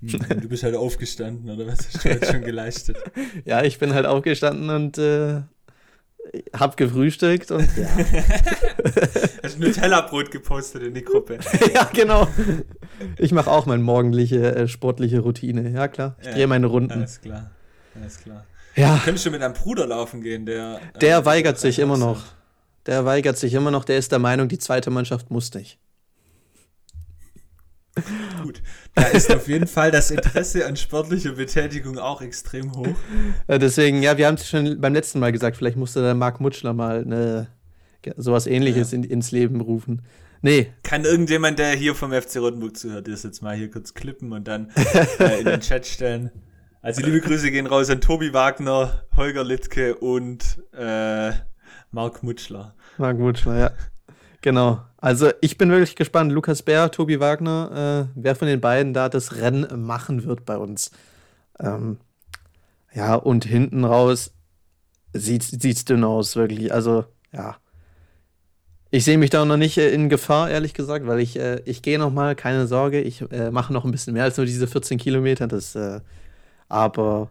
[0.01, 2.97] Hm, du bist halt aufgestanden, oder was hast du jetzt schon geleistet?
[3.45, 5.43] Ja, ich bin halt aufgestanden und äh,
[6.53, 7.89] hab gefrühstückt und ja.
[9.43, 11.39] Hast Nutella-Brot gepostet in die Gruppe.
[11.75, 12.29] ja, genau.
[13.19, 15.71] Ich mache auch meine morgendliche äh, sportliche Routine.
[15.71, 16.17] Ja, klar.
[16.21, 16.93] Ich ja, drehe meine Runden.
[16.93, 17.51] Alles klar.
[17.95, 18.45] Alles klar.
[18.77, 18.97] Ja.
[18.97, 20.81] Du könntest schon mit einem Bruder laufen gehen, der.
[21.01, 22.23] Der äh, weigert sich immer noch.
[22.87, 23.85] Der weigert sich immer noch.
[23.85, 25.79] Der ist der Meinung, die zweite Mannschaft muss nicht.
[28.43, 28.63] Gut,
[28.95, 32.97] da ist auf jeden Fall das Interesse an sportlicher Betätigung auch extrem hoch.
[33.49, 36.73] Deswegen, ja, wir haben es schon beim letzten Mal gesagt, vielleicht musste der Marc Mutschler
[36.73, 37.49] mal eine,
[38.17, 38.99] sowas ähnliches ja.
[38.99, 40.03] in, ins Leben rufen.
[40.43, 40.73] Nee.
[40.83, 44.49] Kann irgendjemand, der hier vom FC Rotenburg zuhört, das jetzt mal hier kurz klippen und
[44.49, 44.71] dann
[45.19, 46.31] äh, in den Chat stellen?
[46.83, 51.33] Also liebe Grüße gehen raus an Tobi Wagner, Holger Littke und äh,
[51.91, 52.75] Marc Mutschler.
[52.97, 53.71] Marc Mutschler, ja.
[54.41, 54.81] Genau.
[54.97, 56.33] Also ich bin wirklich gespannt.
[56.33, 60.57] Lukas Bär, Tobi Wagner, äh, wer von den beiden da das Rennen machen wird bei
[60.57, 60.91] uns.
[61.59, 61.99] Ähm,
[62.95, 64.33] ja, und hinten raus
[65.13, 66.73] sieht es dünn aus, wirklich.
[66.73, 67.59] Also, ja.
[68.91, 71.83] Ich sehe mich da noch nicht äh, in Gefahr, ehrlich gesagt, weil ich, äh, ich
[71.83, 74.67] gehe noch mal, keine Sorge, ich äh, mache noch ein bisschen mehr als nur diese
[74.67, 75.47] 14 Kilometer.
[75.47, 76.01] Das, äh,
[76.71, 77.29] aber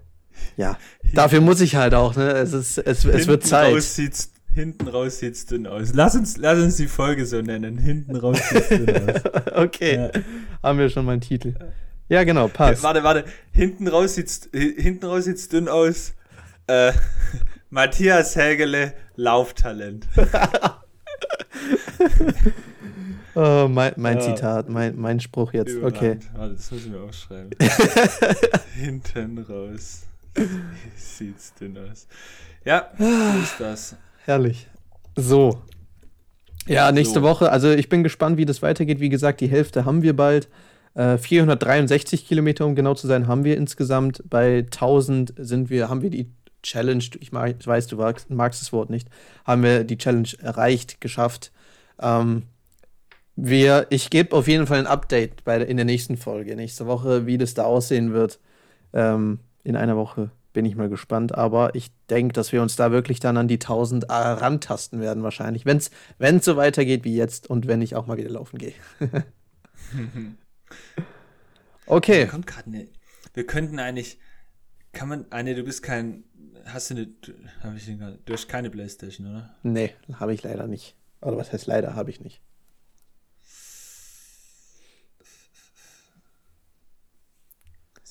[0.55, 0.77] ja,
[1.13, 2.29] dafür muss ich halt auch, ne?
[2.31, 3.73] Es, ist, es, es wird Zeit.
[3.73, 5.91] Raus sieht's Hinten raus sieht's dünn aus.
[5.93, 7.77] Lass uns, lass uns die Folge so nennen.
[7.77, 9.21] Hinten raus sieht's dünn aus.
[9.55, 9.95] okay.
[9.95, 10.09] Ja.
[10.63, 11.53] Haben wir schon mal einen Titel.
[12.09, 12.81] Ja, genau, passt.
[12.81, 13.25] Warte, warte.
[13.51, 16.13] Hinten raus sieht's, hinten raus sieht's dünn aus.
[16.65, 16.93] Äh,
[17.69, 20.07] Matthias Hägele, Lauftalent.
[23.39, 24.23] oh, mein, mein Ja.
[24.23, 25.75] Zitat, mein, mein Spruch jetzt.
[25.75, 26.17] Okay.
[26.17, 26.29] Überragend.
[26.35, 27.49] Warte, das muss ich mir aufschreiben.
[28.75, 30.03] hinten raus
[30.95, 32.07] sieht's dünn aus.
[32.65, 33.05] Ja, so
[33.41, 33.95] ist das.
[34.25, 34.67] Herrlich.
[35.15, 35.61] So.
[36.67, 37.21] Ja, nächste So.
[37.23, 37.51] Woche.
[37.51, 38.99] Also ich bin gespannt, wie das weitergeht.
[38.99, 40.49] Wie gesagt, die Hälfte haben wir bald.
[40.95, 44.23] Äh, 463 Kilometer, um genau zu sein, haben wir insgesamt.
[44.29, 46.31] Bei 1000 sind wir, haben wir die
[46.63, 49.07] Challenge, ich, mag, ich weiß, du magst, magst das Wort nicht,
[49.45, 51.51] haben wir die Challenge erreicht, geschafft.
[52.01, 52.43] Ähm,
[53.41, 57.25] wir, ich gebe auf jeden Fall ein Update bei, in der nächsten Folge, nächste Woche,
[57.25, 58.39] wie das da aussehen wird.
[58.93, 62.91] Ähm, in einer Woche bin ich mal gespannt, aber ich denke, dass wir uns da
[62.91, 67.49] wirklich dann an die 1000 äh, rantasten werden, wahrscheinlich, wenn es so weitergeht wie jetzt
[67.49, 68.73] und wenn ich auch mal wieder laufen gehe.
[71.89, 72.27] Okay.
[72.27, 72.87] kommt gerade ne.
[73.33, 74.19] Wir könnten eigentlich.
[74.93, 75.25] Kann man.
[75.31, 76.23] Ah, nee, du bist kein.
[76.65, 77.07] Hast du eine.
[77.63, 78.19] Hab ich den gerade.
[78.25, 79.55] Du hast keine Playstation, oder?
[79.63, 80.95] Nee, habe ich leider nicht.
[81.21, 82.41] Oder was heißt leider, habe ich nicht.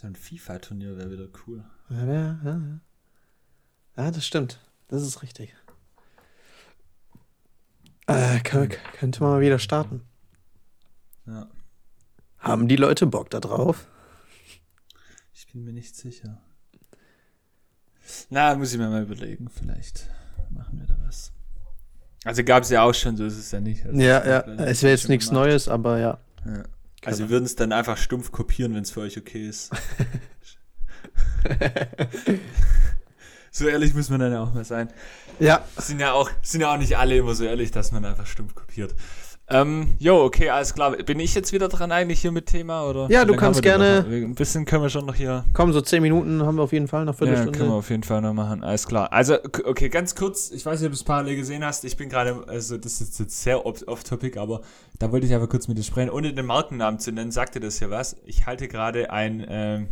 [0.00, 1.64] So ein FIFA-Turnier wäre wieder cool.
[1.90, 2.80] Ja, ja, ja.
[3.96, 4.60] Ja, das stimmt.
[4.86, 5.56] Das ist richtig.
[8.06, 10.02] Äh, kö- könnte man mal wieder starten.
[11.26, 11.48] Ja.
[12.38, 13.88] Haben die Leute Bock da drauf?
[15.34, 16.40] Ich bin mir nicht sicher.
[18.30, 19.50] Na, muss ich mir mal überlegen.
[19.50, 20.08] Vielleicht
[20.50, 21.32] machen wir da was.
[22.24, 23.84] Also gab es ja auch schon, so ist es ja nicht.
[23.84, 24.40] Also Ja, ja.
[24.64, 25.46] Es wäre jetzt nichts gemacht.
[25.46, 26.18] Neues, aber ja.
[26.46, 26.62] Ja.
[27.08, 29.70] Also wir würden es dann einfach stumpf kopieren, wenn es für euch okay ist.
[33.50, 34.90] so ehrlich muss man dann ja auch mal sein.
[35.38, 35.64] Ja.
[35.76, 38.54] Sind ja auch, sind ja auch nicht alle immer so ehrlich, dass man einfach stumpf
[38.54, 38.94] kopiert.
[39.50, 40.94] Ähm, jo, okay, alles klar.
[40.96, 43.08] Bin ich jetzt wieder dran eigentlich hier mit Thema oder?
[43.10, 44.06] Ja, du kannst gerne- noch?
[44.10, 45.46] Ein bisschen können wir schon noch hier.
[45.54, 47.58] Komm, so zehn Minuten haben wir auf jeden Fall noch Ja, Viertelstunde.
[47.58, 48.62] können wir auf jeden Fall noch machen.
[48.62, 49.10] Alles klar.
[49.10, 50.50] Also, okay, ganz kurz.
[50.50, 51.84] Ich weiß nicht, ob du es parallel gesehen hast.
[51.84, 54.60] Ich bin gerade, also das ist jetzt sehr off- off-topic, aber
[54.98, 56.10] da wollte ich einfach kurz mit dir sprechen.
[56.10, 58.16] Ohne den Markennamen zu nennen, sagte das ja was.
[58.26, 59.88] Ich halte gerade ein, ähm,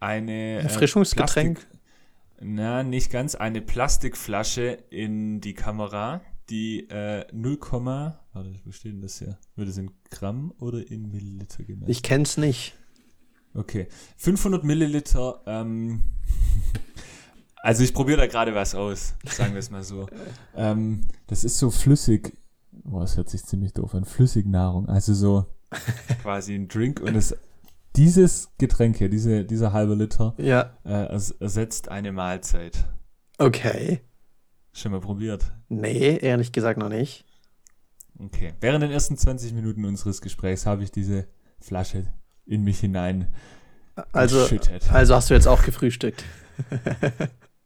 [0.00, 1.58] eine äh, Erfrischungsgetränk?
[1.58, 1.76] Plastik-
[2.40, 3.34] na, nicht ganz.
[3.34, 6.20] Eine Plastikflasche in die Kamera,
[6.50, 9.38] die äh, 0, warte, wo steht denn das hier?
[9.56, 11.90] Wird es in Gramm oder in Milliliter gemessen?
[11.90, 12.74] Ich kenn's nicht.
[13.54, 13.88] Okay.
[14.18, 15.42] 500 Milliliter.
[15.46, 16.02] Ähm,
[17.56, 20.08] also ich probiere da gerade was aus, sagen wir es mal so.
[20.54, 22.36] ähm, das ist so flüssig.
[22.70, 24.04] Boah, das hört sich ziemlich doof an.
[24.04, 24.88] Flüssignahrung.
[24.88, 25.46] Also so
[26.22, 27.00] quasi ein Drink.
[27.00, 27.34] Und es,
[27.96, 30.76] dieses Getränk hier, diese, dieser halbe Liter, Ja.
[30.84, 32.84] äh, ers ersetzt eine Mahlzeit.
[33.38, 34.00] Okay.
[34.76, 35.42] Schon mal probiert.
[35.70, 37.24] Nee, ehrlich gesagt noch nicht.
[38.18, 38.52] Okay.
[38.60, 41.26] Während den ersten 20 Minuten unseres Gesprächs habe ich diese
[41.58, 42.04] Flasche
[42.44, 43.34] in mich hinein
[44.12, 44.92] Also, geschüttet.
[44.92, 46.24] also hast du jetzt auch gefrühstückt.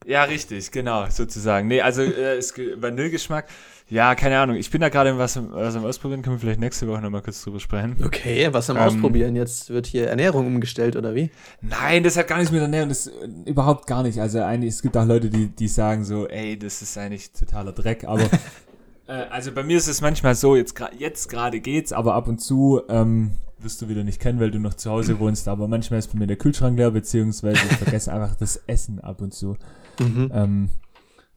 [0.06, 1.68] Ja, richtig, genau, sozusagen.
[1.68, 2.40] Nee, also äh,
[2.76, 3.48] Vanillegeschmack.
[3.91, 4.55] Ja, keine Ahnung.
[4.57, 6.22] Ich bin da gerade was, am- was am Ausprobieren.
[6.22, 7.97] Können wir vielleicht nächste Woche nochmal kurz drüber sprechen.
[8.05, 9.34] Okay, was am Ähm, Ausprobieren?
[9.34, 11.30] Jetzt wird hier Ernährung umgestellt, oder wie?
[11.61, 12.88] Nein, das hat gar nichts mit Ernährung.
[12.88, 13.12] Das äh,
[13.47, 14.20] überhaupt gar nicht.
[14.20, 17.72] Also eigentlich, es gibt auch Leute, die, die sagen so, ey, das ist eigentlich totaler
[17.72, 18.05] Dreck.
[18.05, 18.22] Aber
[19.09, 22.41] äh, also bei mir ist es manchmal so, jetzt, jetzt gerade geht's, aber ab und
[22.41, 25.49] zu ähm, wirst du wieder nicht kennen, weil du noch zu Hause wohnst.
[25.49, 29.20] Aber manchmal ist bei mir der Kühlschrank leer, beziehungsweise ich vergesse einfach das Essen ab
[29.20, 29.57] und zu.
[29.99, 30.30] Mhm.
[30.32, 30.70] Ähm,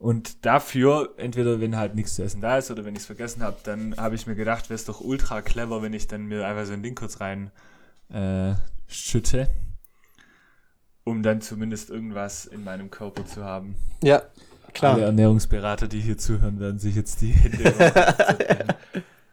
[0.03, 3.41] und dafür, entweder wenn halt nichts zu essen da ist oder wenn ich es vergessen
[3.41, 6.45] habe, dann habe ich mir gedacht, wäre es doch ultra clever, wenn ich dann mir
[6.45, 7.51] einfach so ein Ding kurz rein
[8.09, 8.53] äh,
[8.85, 9.47] schütte,
[11.05, 13.75] um dann zumindest irgendwas in meinem Körper zu haben.
[14.03, 14.99] Ja, Alle klar.
[14.99, 17.73] Ernährungsberater, die hier zuhören, werden sich jetzt die Hände.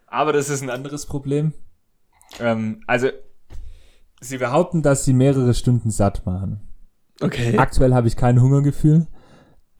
[0.06, 1.52] Aber das ist ein anderes Problem.
[2.38, 3.08] Ähm, also,
[4.20, 6.60] sie behaupten, dass sie mehrere Stunden satt machen.
[7.20, 7.58] Okay.
[7.58, 9.08] Aktuell habe ich kein Hungergefühl,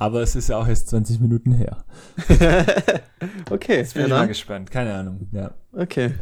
[0.00, 1.84] aber es ist ja auch erst 20 Minuten her.
[3.50, 3.76] okay.
[3.76, 5.28] Jetzt bin ja, ich mal gespannt, keine Ahnung.
[5.30, 5.50] Ja.
[5.72, 6.14] Okay.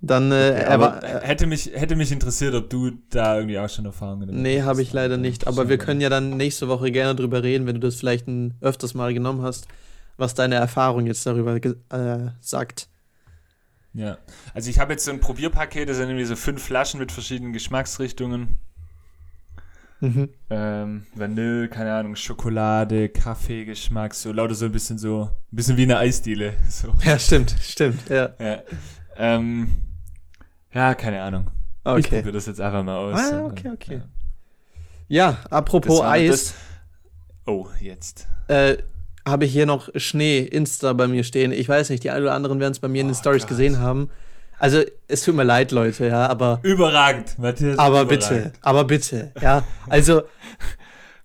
[0.00, 3.68] Dann, äh, er aber äh, hätte, mich, hätte mich interessiert, ob du da irgendwie auch
[3.68, 4.66] schon Erfahrungen damit nee, hast.
[4.66, 5.46] habe ich leider nicht.
[5.46, 8.54] Aber wir können ja dann nächste Woche gerne drüber reden, wenn du das vielleicht ein,
[8.62, 9.68] öfters mal genommen hast,
[10.16, 12.88] was deine Erfahrung jetzt darüber äh, sagt.
[13.92, 14.16] Ja.
[14.54, 17.52] Also ich habe jetzt so ein Probierpaket, das sind irgendwie so fünf Flaschen mit verschiedenen
[17.52, 18.56] Geschmacksrichtungen.
[20.00, 20.28] Mhm.
[20.50, 25.82] Ähm, Vanille, keine Ahnung, Schokolade, Kaffeegeschmack, so lauter so ein bisschen so, ein bisschen wie
[25.84, 26.54] eine Eisdiele.
[26.68, 26.92] So.
[27.04, 28.08] Ja, stimmt, stimmt.
[28.10, 28.30] Ja.
[28.38, 28.58] Ja.
[29.16, 29.68] Ähm,
[30.72, 31.50] ja, keine Ahnung.
[31.84, 32.16] Ich Okay.
[32.16, 33.18] probiere das jetzt einfach mal aus.
[33.32, 33.94] Ah, okay, okay.
[33.96, 34.02] Ja.
[35.08, 36.30] Ja, apropos Eis.
[36.30, 36.54] das-
[37.46, 38.26] Oh, jetzt.
[38.48, 38.76] äh,
[39.26, 41.52] habe ich hier noch Schnee Insta bei mir stehen.
[41.52, 43.42] Ich weiß nicht, die einen oder anderen werden es bei mir in den Oh Stories
[43.42, 43.50] Gott.
[43.50, 44.10] gesehen haben.
[44.58, 46.60] Also, es tut mir leid, Leute, ja, aber.
[46.62, 47.78] Überragend, Matthias.
[47.78, 48.28] Aber überragend.
[48.28, 49.64] bitte, aber bitte, ja.
[49.88, 50.22] Also,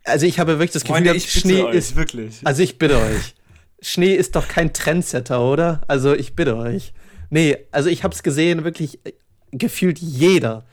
[0.03, 1.95] also ich habe wirklich das Gefühl, Freunde, ich bitte Schnee euch, ist.
[1.95, 2.41] wirklich.
[2.43, 3.35] Also ich bitte euch.
[3.81, 5.81] Schnee ist doch kein Trendsetter, oder?
[5.87, 6.93] Also ich bitte euch.
[7.29, 8.99] Nee, also ich habe es gesehen, wirklich
[9.51, 10.65] gefühlt jeder.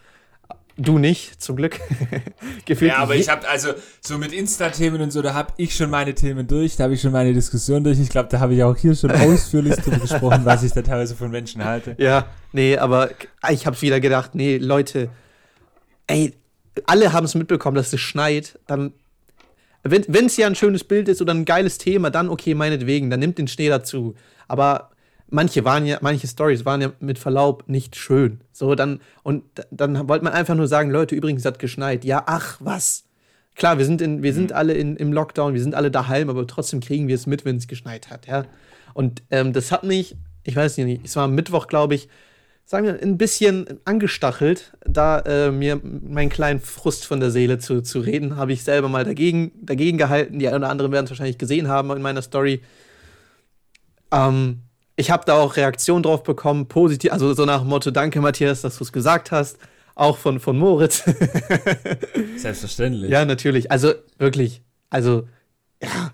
[0.81, 1.81] Du nicht, zum Glück.
[2.64, 3.70] gefühlt Ja, aber ich habe also
[4.01, 7.01] so mit Insta-Themen und so, da habe ich schon meine Themen durch, da habe ich
[7.01, 7.99] schon meine Diskussion durch.
[7.99, 11.16] Ich glaube, da habe ich auch hier schon ausführlich drüber gesprochen, was ich da teilweise
[11.16, 11.97] von Menschen halte.
[11.99, 13.11] Ja, nee, aber
[13.51, 15.11] ich habe wieder gedacht, nee, Leute,
[16.07, 16.35] ey,
[16.87, 18.93] alle haben es mitbekommen, dass es schneit, dann
[19.83, 23.20] wenn es ja ein schönes Bild ist oder ein geiles Thema, dann okay, meinetwegen, dann
[23.20, 24.14] nimmt den Schnee dazu.
[24.47, 24.91] Aber
[25.31, 28.41] manche waren ja, manche Stories waren ja mit Verlaub nicht schön.
[28.53, 32.05] So, dann, und dann wollte man einfach nur sagen, Leute, übrigens hat geschneit.
[32.05, 33.05] Ja, ach, was?
[33.55, 36.47] Klar, wir sind, in, wir sind alle in, im Lockdown, wir sind alle daheim, aber
[36.47, 38.45] trotzdem kriegen wir es mit, wenn es geschneit hat, ja.
[38.95, 42.09] Und ähm, das hat mich, ich weiß nicht, es war am Mittwoch, glaube ich,
[42.64, 47.81] sagen wir, ein bisschen angestachelt, da äh, mir meinen kleinen Frust von der Seele zu,
[47.81, 50.39] zu reden, habe ich selber mal dagegen, dagegen gehalten.
[50.39, 52.61] Die einen oder anderen werden es wahrscheinlich gesehen haben in meiner Story.
[54.12, 54.62] Ähm,
[54.99, 58.62] ich habe da auch Reaktionen drauf bekommen, positiv, also so nach dem Motto, danke Matthias,
[58.62, 59.59] dass du es gesagt hast.
[59.94, 61.05] Auch von, von Moritz.
[62.36, 63.11] Selbstverständlich.
[63.11, 63.70] ja, natürlich.
[63.70, 65.26] Also wirklich, also
[65.82, 66.12] ja.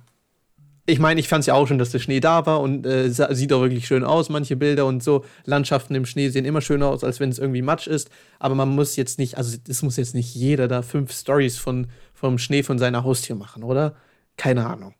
[0.86, 3.08] Ich meine, ich fand es ja auch schon, dass der Schnee da war und äh,
[3.08, 5.24] sieht auch wirklich schön aus, manche Bilder und so.
[5.46, 8.10] Landschaften im Schnee sehen immer schöner aus, als wenn es irgendwie Matsch ist.
[8.38, 11.86] Aber man muss jetzt nicht, also es muss jetzt nicht jeder da fünf Stories von,
[12.12, 13.94] vom Schnee von seiner Haustür machen, oder?
[14.36, 14.94] Keine Ahnung.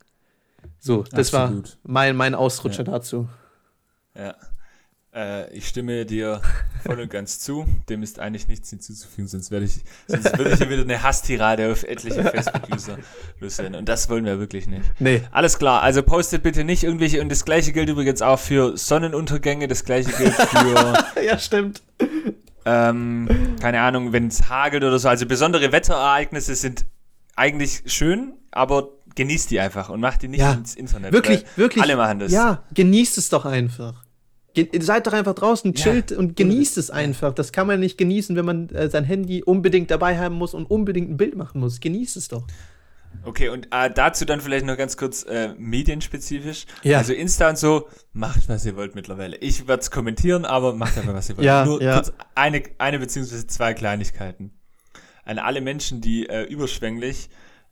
[0.78, 1.64] So, das Absolut.
[1.64, 2.92] war mein, mein Ausrutscher Ja.
[2.92, 3.28] dazu.
[4.16, 4.34] Ja.
[5.14, 6.40] Äh, ich stimme dir
[6.84, 7.66] voll und ganz zu.
[7.88, 11.70] Dem ist eigentlich nichts hinzuzufügen, sonst werde ich, sonst würde ich hier wieder eine Hasstirade
[11.70, 12.98] auf etliche Facebook-User
[13.38, 13.76] loswerden.
[13.76, 14.82] Und das wollen wir wirklich nicht.
[14.98, 15.22] Nee.
[15.30, 19.68] Alles klar, also postet bitte nicht irgendwelche, und das gleiche gilt übrigens auch für Sonnenuntergänge,
[19.68, 20.94] das gleiche gilt für,
[21.24, 21.82] Ja, stimmt.
[22.64, 23.28] ähm,
[23.60, 25.08] keine Ahnung, wenn es hagelt oder so.
[25.08, 26.86] Also besondere Wetterereignisse sind
[27.36, 31.12] eigentlich schön, aber genießt die einfach und macht die nicht Ja, ins Internet.
[31.12, 31.82] Wirklich, wirklich.
[31.84, 32.32] Alle machen das.
[32.32, 34.03] Ja, genießt es doch einfach.
[34.54, 35.82] Ge seid doch einfach draußen, Ja.
[35.82, 37.34] chillt und genießt es einfach.
[37.34, 40.66] Das kann man nicht genießen, wenn man äh, sein Handy unbedingt dabei haben muss und
[40.70, 41.80] unbedingt ein Bild machen muss.
[41.80, 42.46] Genießt es doch.
[43.24, 46.66] Okay, und äh, dazu dann vielleicht noch ganz kurz äh, medienspezifisch.
[46.82, 46.98] Ja.
[46.98, 49.36] Also Insta und so, macht was ihr wollt mittlerweile.
[49.36, 51.46] Ich werde es kommentieren, aber macht einfach was ihr wollt.
[51.46, 51.94] Ja, Nur ja.
[51.94, 54.52] kurz eine, eine beziehungsweise zwei Kleinigkeiten.
[55.24, 57.30] An alle Menschen, die äh, überschwänglich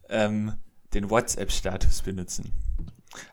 [0.09, 0.53] ähm,
[0.95, 2.53] den WhatsApp-Status benutzen.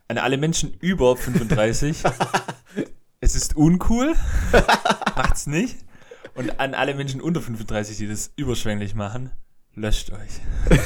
[0.07, 2.03] An alle Menschen über 35,
[3.21, 4.15] es ist uncool,
[5.15, 5.77] macht's nicht.
[6.35, 9.31] Und an alle Menschen unter 35, die das überschwänglich machen,
[9.75, 10.39] löscht euch.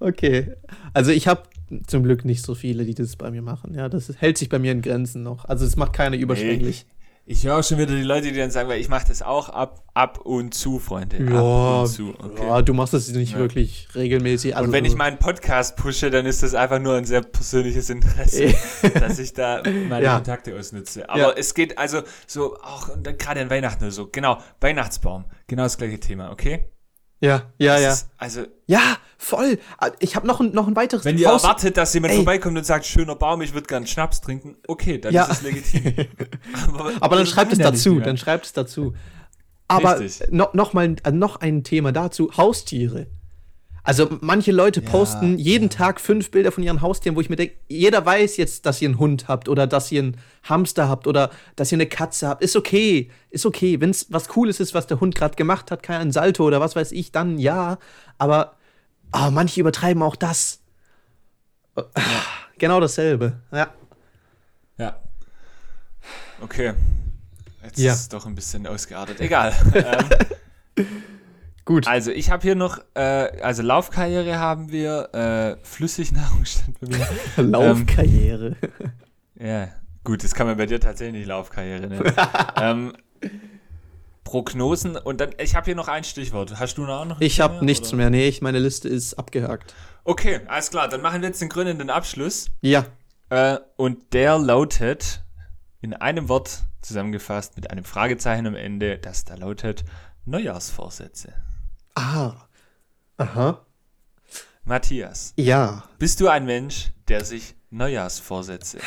[0.00, 0.52] Okay.
[0.94, 1.42] Also ich habe
[1.86, 3.74] zum Glück nicht so viele, die das bei mir machen.
[3.74, 5.44] Ja, das hält sich bei mir in Grenzen noch.
[5.44, 6.86] Also es macht keiner überschwänglich.
[7.24, 9.48] Ich höre auch schon wieder die Leute, die dann sagen, weil ich mache das auch
[9.48, 11.18] ab, ab und zu, Freunde.
[11.18, 12.14] Ja, ab und zu.
[12.18, 12.46] Okay.
[12.46, 13.38] ja, du machst das nicht Ja.
[13.38, 14.56] wirklich regelmäßig.
[14.56, 17.90] Also und wenn ich meinen Podcast pushe, dann ist das einfach nur ein sehr persönliches
[17.90, 18.52] Interesse,
[18.98, 20.16] dass ich da meine Ja.
[20.16, 21.08] Kontakte ausnutze.
[21.08, 21.30] Aber Ja.
[21.36, 25.62] es geht also so, auch und dann gerade an Weihnachten oder so, genau, Weihnachtsbaum, genau
[25.62, 26.64] das gleiche Thema, okay?
[27.22, 27.92] Ja, ja, Das ja.
[27.92, 28.80] Ist, also, Ja,
[29.16, 29.58] voll.
[29.78, 32.16] Ah, Ich habe noch ein, noch ein weiteres wenn ihr Haus- erwartet, dass jemand Ey.
[32.18, 35.24] vorbeikommt und sagt, schöner Baum, ich würde gern Schnaps trinken, okay, dann Ja.
[35.24, 35.94] ist es legitim.
[37.00, 38.92] Aber dann das schreibt es dazu, dann schreibt es dazu.
[39.68, 40.30] Aber Richtig.
[40.32, 43.06] noch, noch mal äh, noch ein Thema dazu, Haustiere.
[43.84, 47.56] Also manche Leute posten jeden Tag fünf Bilder von ihren Haustieren, wo ich mir denke,
[47.68, 51.30] jeder weiß jetzt, dass ihr einen Hund habt oder dass ihr einen Hamster habt oder
[51.56, 52.44] dass ihr eine Katze habt.
[52.44, 53.80] Ist okay, ist okay.
[53.80, 56.76] Wenn es was Cooles ist, was der Hund gerade gemacht hat, kein Salto oder was
[56.76, 57.78] weiß ich, dann ja.
[58.18, 58.54] Aber
[59.10, 60.60] ah, manche übertreiben auch das.
[62.58, 63.40] Genau dasselbe.
[63.50, 63.74] Ja.
[64.78, 64.96] Ja.
[66.40, 66.74] Okay.
[67.64, 67.92] Jetzt Ja.
[67.92, 69.20] ist es doch ein bisschen ausgeartet.
[69.20, 69.52] Egal.
[70.76, 70.86] ähm,
[71.64, 71.86] Gut.
[71.86, 73.00] also ich habe hier noch, äh,
[73.42, 77.06] also Laufkarriere haben wir, äh, Flüssignahrung stand bei mir.
[77.36, 78.56] Laufkarriere.
[79.38, 79.68] Ja,
[80.04, 82.12] gut, das kann man bei dir tatsächlich nicht Laufkarriere nennen.
[82.60, 82.92] ähm,
[84.24, 86.58] Prognosen und dann, ich habe hier noch ein Stichwort.
[86.58, 87.04] Hast du noch?
[87.04, 87.98] noch Ich habe nichts oder?
[87.98, 88.10] mehr.
[88.10, 89.74] Nee, ich, meine Liste ist abgehakt.
[90.04, 90.88] Okay, alles klar.
[90.88, 92.46] Dann machen wir jetzt den krönenden Abschluss.
[92.60, 92.86] Ja.
[93.30, 95.22] Äh, und der lautet,
[95.80, 99.84] in einem Wort zusammengefasst, mit einem Fragezeichen am Ende, das da lautet
[100.24, 101.32] Neujahrsvorsätze.
[101.94, 102.34] Ah.
[103.18, 103.64] Aha.
[104.64, 105.84] Matthias, Ja.
[105.98, 108.78] bist du ein Mensch, der sich Neujahrsvorsätze,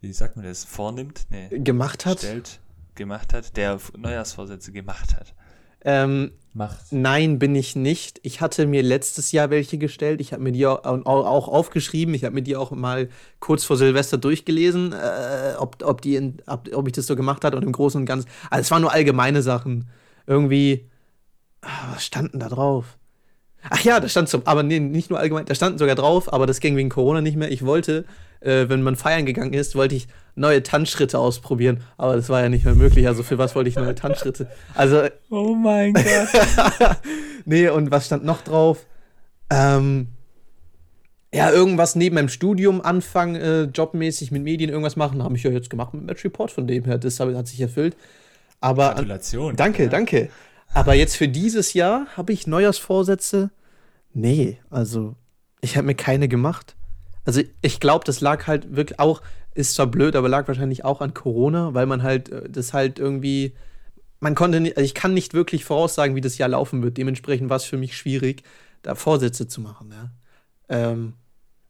[0.00, 1.26] wie sagt man das, vornimmt?
[1.30, 2.18] Nee, Gemacht hat.
[2.18, 2.60] stellt,
[2.94, 5.34] gemacht hat, der Neujahrsvorsätze gemacht hat.
[5.82, 6.90] Ähm, Macht.
[6.92, 8.18] Nein, bin ich nicht.
[8.22, 10.20] Ich hatte mir letztes Jahr welche gestellt.
[10.20, 12.12] Ich habe mir die auch, auch aufgeschrieben.
[12.12, 13.08] Ich habe mir die auch mal
[13.38, 17.44] kurz vor Silvester durchgelesen, äh, ob, ob, die in, ob, ob ich das so gemacht
[17.44, 18.28] habe und im Großen und Ganzen.
[18.50, 19.88] Also es waren nur allgemeine Sachen.
[20.26, 20.90] Irgendwie,
[21.92, 22.98] was standen da drauf?
[23.68, 26.46] Ach ja, da stand so, aber nee, nicht nur allgemein, da standen sogar drauf, aber
[26.46, 27.50] das ging wegen Corona nicht mehr.
[27.50, 28.06] Ich wollte,
[28.40, 32.48] äh, wenn man feiern gegangen ist, wollte ich neue Tanzschritte ausprobieren, aber das war ja
[32.48, 33.06] nicht mehr möglich.
[33.06, 34.48] Also für was wollte ich neue Tanzschritte?
[34.74, 35.02] Also.
[35.28, 36.04] Oh mein Gott.
[37.44, 38.86] nee, und was stand noch drauf?
[39.50, 40.08] Ähm,
[41.34, 45.50] ja, irgendwas neben meinem Studium anfangen, äh, jobmäßig mit Medien irgendwas machen, habe ich ja
[45.50, 47.96] jetzt gemacht mit Match Report, von dem her, das hat sich erfüllt.
[48.60, 48.94] Aber.
[48.94, 49.56] Gratulation.
[49.56, 49.88] Danke, ja.
[49.88, 50.30] danke.
[50.72, 53.50] Aber jetzt für dieses Jahr habe ich Neujahrsvorsätze?
[54.12, 55.16] Nee, also
[55.60, 56.76] ich habe mir keine gemacht.
[57.24, 59.22] Also ich glaube, das lag halt wirklich auch,
[59.54, 62.98] ist zwar blöd, aber lag wahrscheinlich auch an Corona, weil man halt äh, das halt
[62.98, 63.54] irgendwie,
[64.20, 66.96] man konnte nicht, also ich kann nicht wirklich voraussagen, wie das Jahr laufen wird.
[66.96, 68.42] Dementsprechend war es für mich schwierig,
[68.82, 69.92] da Vorsätze zu machen.
[69.92, 70.10] Ja,
[70.68, 71.14] ähm,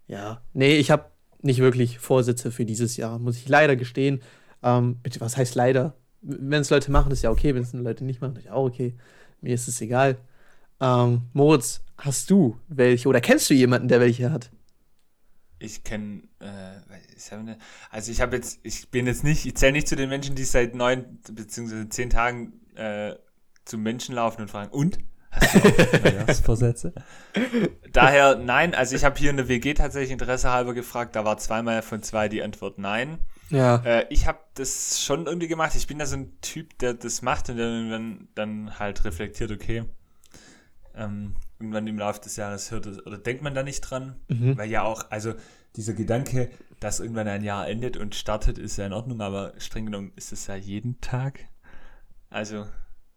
[0.07, 0.41] ja.
[0.53, 1.07] nee, ich habe
[1.43, 4.23] nicht wirklich Vorsätze für dieses Jahr, muss ich leider gestehen.
[4.63, 5.95] Ähm, was heißt leider?
[6.23, 7.55] Wenn es Leute machen, ist ja okay.
[7.55, 8.95] Wenn es Leute nicht machen, ist ja auch okay.
[9.41, 10.18] Mir ist es egal.
[10.81, 14.51] Ähm, Moritz, hast du welche oder kennst du jemanden, der welche hat?
[15.59, 16.47] Ich kenne, äh,
[17.91, 20.45] also ich habe jetzt, ich bin jetzt nicht, ich zähle nicht zu den Menschen, die
[20.45, 21.89] seit neun bzw.
[21.91, 23.14] zehn Tagen äh,
[23.66, 24.99] zum Menschen laufen und fragen, und?
[25.31, 26.95] Hast du auch Neujahrsvorsätze?
[27.93, 31.37] Daher nein, also ich habe hier in der WG tatsächlich Interesse halber gefragt, da war
[31.37, 33.18] zweimal von zwei die Antwort nein.
[33.51, 33.77] Ja.
[33.85, 35.75] Äh, ich habe das schon irgendwie gemacht.
[35.75, 39.85] Ich bin da so ein Typ, der das macht und dann, dann halt reflektiert, okay.
[40.95, 44.57] Ähm, irgendwann im Laufe des Jahres hört es, oder denkt man da nicht dran, mhm.
[44.57, 45.35] weil ja auch, also
[45.77, 49.87] dieser Gedanke, dass irgendwann ein Jahr endet und startet, ist ja in Ordnung, aber streng
[49.87, 51.41] genommen ist es ja jeden Tag.
[52.29, 52.67] Also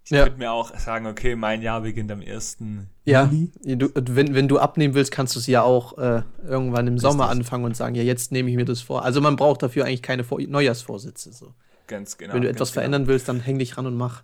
[0.06, 0.24] ich ja.
[0.24, 2.58] könnte mir auch sagen, okay, mein Jahr beginnt am 1.
[3.06, 3.30] Ja,
[3.64, 6.98] du, wenn, wenn du abnehmen willst, kannst du es ja auch äh, irgendwann im.
[6.98, 9.04] Sommer anfangen und sagen, ja, jetzt nehme ich mir das vor.
[9.04, 11.32] Also man braucht dafür eigentlich keine vor Neujahrsvorsätze.
[11.32, 11.54] So.
[11.88, 12.34] Ganz genau.
[12.34, 12.82] Wenn du etwas genau.
[12.82, 14.24] verändern willst, dann häng dich ran und mach.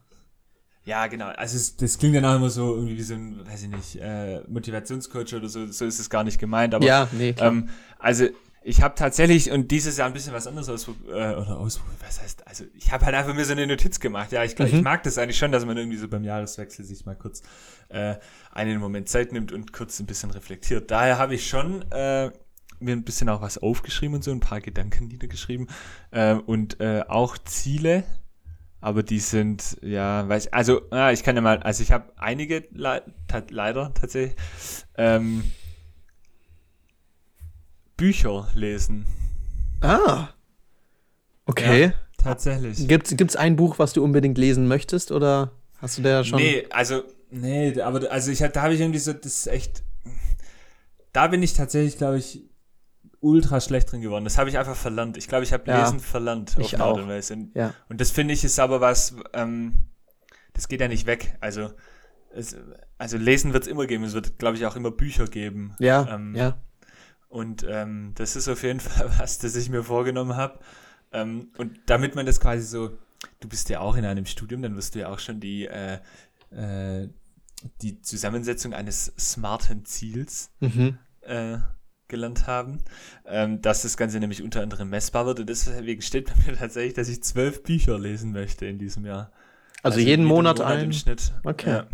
[0.85, 1.27] Ja, genau.
[1.27, 3.95] Also es, das klingt dann auch immer so irgendwie wie so ein, weiß ich nicht,
[4.01, 5.65] äh, Motivationscoach oder so.
[5.67, 6.73] So ist es gar nicht gemeint.
[6.73, 7.51] Aber, ja, nee, klar.
[7.51, 7.69] Ähm,
[7.99, 8.25] also
[8.61, 12.21] ich habe tatsächlich und dieses Jahr ein bisschen was anderes ausprobiert, äh, oder ausprobiert, was
[12.21, 14.31] heißt, also ich habe halt einfach mir so eine Notiz gemacht.
[14.31, 14.65] Ja, ich, mhm.
[14.65, 17.41] ich mag das eigentlich schon, dass man irgendwie so beim Jahreswechsel sich mal kurz
[17.89, 18.15] äh,
[18.51, 20.91] einen Moment Zeit nimmt und kurz ein bisschen reflektiert.
[20.91, 22.31] Daher habe ich schon äh,
[22.79, 25.67] mir ein bisschen auch was aufgeschrieben und so, ein paar Gedanken niedergeschrieben
[26.11, 28.03] äh, und äh, auch Ziele,
[28.81, 32.65] aber die sind, ja, weiß also, ah, ich kann ja mal, also ich habe einige
[32.71, 33.03] le
[33.49, 34.35] leider tatsächlich,
[34.97, 35.43] ähm,
[37.99, 39.05] Bücher lesen.
[39.81, 40.29] Ah.
[41.45, 41.81] Okay.
[41.83, 42.87] Ja, tatsächlich.
[42.87, 46.39] Gibt es ein Buch, was du unbedingt lesen möchtest oder hast du da schon?
[46.39, 49.83] Nee, also, nee, aber also ich, da habe ich irgendwie so, das ist echt,
[51.11, 52.43] da bin ich tatsächlich, glaube ich,
[53.19, 54.23] ultra schlecht drin geworden.
[54.23, 55.17] Das habe ich einfach verlernt.
[55.17, 56.55] Ich glaube, ich habe ja, Lesen verlernt.
[56.57, 56.97] Ich auch.
[56.97, 57.73] Und, ja.
[57.89, 59.89] und das finde ich ist aber was, ähm,
[60.53, 61.35] das geht ja nicht weg.
[61.41, 61.71] Also,
[62.33, 62.55] es,
[62.97, 64.05] also Lesen wird es immer geben.
[64.05, 65.75] Es wird, glaube ich, auch immer Bücher geben.
[65.79, 66.57] Ja, ähm, ja.
[67.29, 70.59] Und ähm, das ist auf jeden Fall was, das ich mir vorgenommen habe.
[71.11, 72.97] Ähm, und damit man das quasi so,
[73.39, 75.99] du bist ja auch in einem Studium, dann wirst du ja auch schon die, äh,
[76.51, 77.09] äh,
[77.81, 80.97] die Zusammensetzung eines smarten Ziels mhm.
[81.21, 81.57] äh,
[82.07, 82.79] gelernt haben,
[83.25, 85.39] ähm, dass das Ganze nämlich unter anderem messbar wird.
[85.39, 89.31] Und deswegen steht bei mir tatsächlich, dass ich zwölf Bücher lesen möchte in diesem Jahr.
[89.81, 90.85] Also, also jeden, jeden Monat, Monat ein?
[90.85, 91.33] im Schnitt.
[91.43, 91.69] Okay.
[91.69, 91.87] Ja.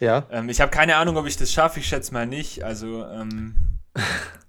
[0.00, 0.26] ja.
[0.30, 1.80] Ähm, ich habe keine Ahnung, ob ich das schaffe.
[1.80, 2.64] Ich schätze mal nicht.
[2.64, 3.54] Also ähm,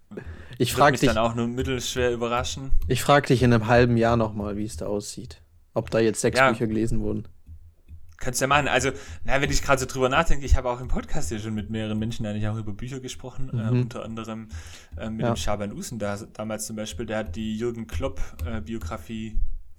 [0.57, 2.71] Ich frage dich dann auch nur mittelschwer überraschen.
[2.87, 5.41] Ich frage dich in einem halben Jahr nochmal, wie es da aussieht.
[5.73, 6.49] Ob da jetzt sechs ja.
[6.49, 7.27] Bücher gelesen wurden.
[8.19, 8.67] Kannst du ja machen.
[8.67, 8.91] Also,
[9.23, 11.69] na, wenn ich gerade so drüber nachdenke, ich habe auch im Podcast hier schon mit
[11.69, 13.59] mehreren Menschen eigentlich auch über Bücher gesprochen, äh, mhm.
[13.59, 14.47] äh, unter anderem
[14.97, 15.33] äh, mit ja.
[15.33, 19.35] dem Schaban Usen da, damals zum Beispiel, der hat die Jürgen Klopp-Biografie äh,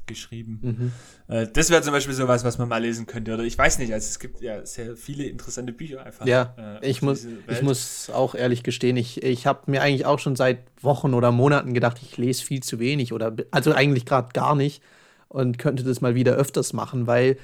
[0.08, 0.58] geschrieben.
[0.60, 0.92] Mhm.
[1.32, 3.32] Äh, das wäre zum Beispiel sowas, was man mal lesen könnte.
[3.34, 6.26] Oder ich weiß nicht, also es gibt ja sehr viele interessante Bücher einfach.
[6.26, 10.18] Ja, äh, ich, muss, ich muss auch ehrlich gestehen, ich, ich habe mir eigentlich auch
[10.18, 14.30] schon seit Wochen oder Monaten gedacht, ich lese viel zu wenig oder also eigentlich gerade
[14.32, 14.82] gar nicht
[15.28, 17.36] und könnte das mal wieder öfters machen, weil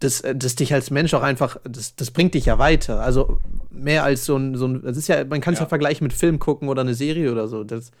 [0.00, 3.00] das, das dich als Mensch auch einfach, das, das bringt dich ja weiter.
[3.00, 3.38] Also
[3.70, 5.64] mehr als so ein, so ein das ist ja, man kann es ja.
[5.64, 7.64] ja vergleichen mit Film gucken oder eine Serie oder so.
[7.64, 7.92] Das,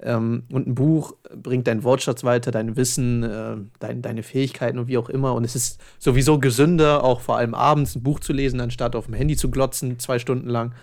[0.00, 4.88] ähm, und ein Buch bringt deinen Wortschatz weiter, dein Wissen, äh, dein, deine Fähigkeiten und
[4.88, 5.34] wie auch immer.
[5.34, 9.06] Und es ist sowieso gesünder, auch vor allem abends ein Buch zu lesen, anstatt auf
[9.06, 10.74] dem Handy zu glotzen, zwei Stunden lang.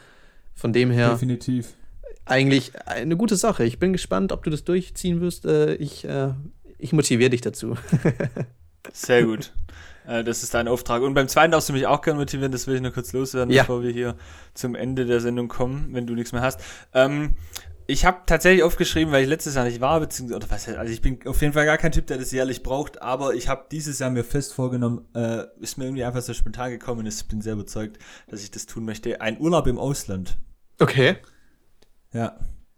[0.56, 1.10] Von dem her.
[1.12, 1.74] Definitiv.
[2.26, 3.66] Eigentlich eine gute Sache.
[3.66, 5.46] Ich bin gespannt, ob du das durchziehen wirst.
[5.46, 6.30] Äh, ich, äh,
[6.78, 7.76] ich motiviere dich dazu.
[8.94, 9.52] Sehr gut.
[10.08, 11.02] Äh, das ist dein Auftrag.
[11.02, 13.54] Und beim zweiten darfst du mich auch gerne motivieren, das will ich nur kurz loswerden,
[13.54, 13.64] Ja.
[13.64, 14.16] bevor wir hier
[14.54, 16.60] zum Ende der Sendung kommen, wenn du nichts mehr hast.
[16.94, 17.36] Ähm,
[17.88, 21.20] ich habe tatsächlich aufgeschrieben, weil ich letztes Jahr nicht war, beziehungsweise, was, also ich bin
[21.26, 24.10] auf jeden Fall gar kein Typ, der das jährlich braucht, aber ich habe dieses Jahr
[24.10, 27.54] mir fest vorgenommen, äh, ist mir irgendwie einfach so spontan gekommen und ich bin sehr
[27.54, 29.20] überzeugt, dass ich das tun möchte.
[29.22, 30.38] Ein Urlaub im Ausland.
[30.80, 31.18] Okay.
[32.14, 32.38] Ja.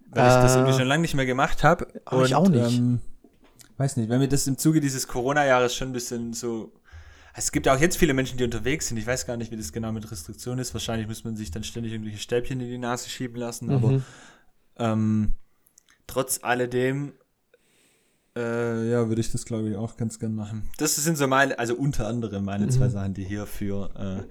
[0.10, 1.88] Weil ich das Äh, irgendwie schon lange nicht mehr gemacht habe.
[2.06, 2.78] aber ich auch nicht.
[2.78, 2.99] Ähm,
[3.78, 6.72] weiß nicht, weil mir das im Zuge dieses Corona-Jahres schon ein bisschen so.
[7.38, 8.95] Es gibt ja auch jetzt viele Menschen, die unterwegs sind.
[8.97, 10.74] Ich weiß gar nicht, wie das genau mit Restriktionen ist.
[10.74, 13.70] Wahrscheinlich muss man sich dann ständig irgendwelche Stäbchen in die Nase schieben lassen.
[13.72, 14.03] Aber Mhm.
[14.78, 15.34] Ähm,
[16.07, 17.13] trotz alledem,
[18.38, 20.69] äh, ja, würde ich das, glaube ich, auch ganz gern machen.
[20.78, 24.23] Das sind so meine, also unter anderem meine zwei Sachen, die hier für, äh,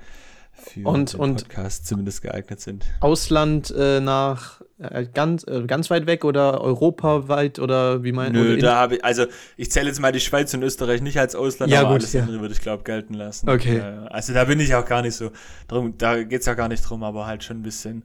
[0.53, 0.87] für Mhm.
[0.87, 2.85] Und- den und- Podcast zumindest geeignet sind.
[3.01, 8.41] Ausland äh, nach äh, ganz, äh, ganz weit weg oder europaweit oder wie mein Nö,
[8.43, 9.25] oder in- da habe ich, also
[9.57, 12.13] ich zähle jetzt mal die Schweiz und Österreich nicht als Ausland, Ja, aber gut, alles
[12.13, 12.23] ja.
[12.23, 13.49] andere würde ich glaube gelten lassen.
[13.49, 13.81] Okay.
[14.11, 15.31] Also da bin ich auch gar nicht so
[15.69, 18.03] drum, da geht es ja gar nicht drum, aber halt schon ein bisschen,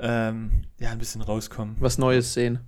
[0.00, 1.76] ähm, ja, ein bisschen rauskommen.
[1.80, 2.60] was Neues sehen.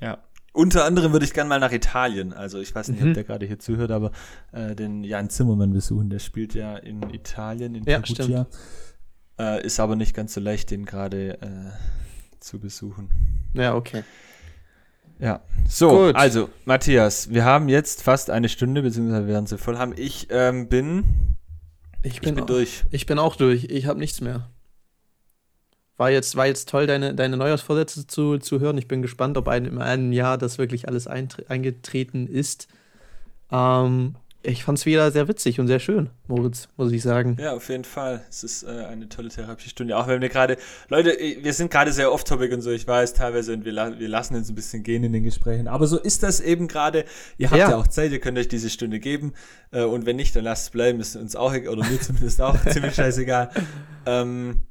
[0.00, 0.18] Ja.
[0.54, 2.32] Unter anderem würde ich gerne mal nach Italien.
[2.34, 3.08] Also ich weiß nicht, Mhm.
[3.08, 4.12] ob der gerade hier zuhört, aber
[4.52, 6.10] äh, den Jan Zimmermann besuchen.
[6.10, 8.46] Der spielt ja in Italien, in Ja, Perugia.
[9.38, 11.70] Äh, ist aber nicht ganz so leicht, den gerade äh,
[12.40, 13.08] zu besuchen.
[13.54, 14.04] Ja, okay.
[15.18, 15.40] Ja.
[15.68, 16.16] So, Gut.
[16.16, 19.94] also Matthias, wir haben jetzt fast eine Stunde, beziehungsweise werden sie voll haben.
[19.96, 21.04] Ich ähm, bin,
[22.02, 22.84] Ich ich bin, bin auch, durch.
[22.90, 23.64] ich bin auch durch.
[23.70, 24.50] Ich habe nichts mehr.
[25.96, 28.78] War jetzt, war jetzt toll, deine, deine Neujahrsvorsätze zu, zu hören.
[28.78, 32.66] Ich bin gespannt, ob ein, in einem Jahr das wirklich alles eingetreten ist.
[33.50, 37.36] Ähm, ich fand es wieder sehr witzig und sehr schön, Moritz, muss ich sagen.
[37.40, 38.22] Ja, auf jeden Fall.
[38.28, 39.96] Es ist äh, eine tolle Therapiestunde.
[39.96, 40.56] Auch wenn wir gerade,
[40.88, 44.08] Leute, wir sind gerade sehr off-topic und so, ich weiß teilweise und wir, la wir
[44.08, 45.68] lassen uns ein bisschen gehen in den Gesprächen.
[45.68, 47.04] Aber so ist das eben gerade.
[47.38, 47.70] Ihr habt ja.
[47.70, 47.76] Ja.
[47.76, 49.32] auch Zeit, ihr könnt euch diese Stunde geben.
[49.70, 50.98] Äh, und wenn nicht, dann lasst es bleiben.
[50.98, 53.50] Ist uns auch, e- oder mir zumindest auch ziemlich scheißegal.
[54.06, 54.62] Ähm,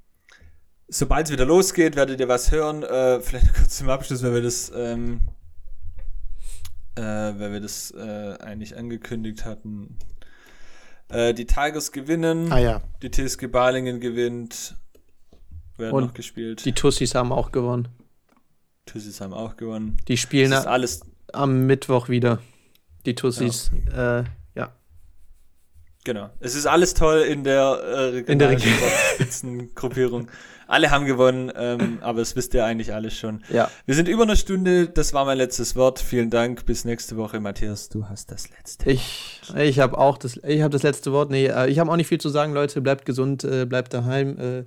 [0.93, 2.83] Sobald es wieder losgeht, werdet ihr was hören.
[2.83, 5.21] Äh, vielleicht kurz zum Abschluss, weil wir das, ähm,
[6.95, 9.97] äh, weil wir das äh, eigentlich angekündigt hatten.
[11.07, 12.51] Äh, die Tigers gewinnen.
[12.51, 14.75] Ah ja, Die TSG Balingen gewinnt.
[15.77, 16.65] Werden Und noch gespielt.
[16.65, 17.87] die Tussis haben auch gewonnen.
[18.85, 19.95] Tussis haben auch gewonnen.
[20.09, 21.01] Die spielen Das ist alles.
[21.31, 22.39] am Mittwoch wieder.
[23.05, 23.71] Die Tussis.
[23.95, 24.23] Äh,
[24.55, 24.75] ja.
[26.03, 26.29] Genau.
[26.39, 27.79] Es ist alles toll in der
[28.13, 30.27] äh, In der regionalen Spitzengruppierung.
[30.71, 33.43] Alle haben gewonnen, ähm, aber das wisst ihr eigentlich alles schon.
[33.49, 33.69] Ja.
[33.85, 34.87] Wir sind über eine Stunde.
[34.87, 35.99] Das war mein letztes Wort.
[35.99, 36.65] Vielen Dank.
[36.65, 37.41] Bis nächste Woche.
[37.41, 38.89] Matthias, du hast das letzte.
[38.89, 41.29] Ich, ich habe auch das, ich hab das letzte Wort.
[41.29, 42.79] Nee, äh, ich habe auch nicht viel zu sagen, Leute.
[42.79, 44.63] Bleibt gesund, äh, bleibt daheim, äh,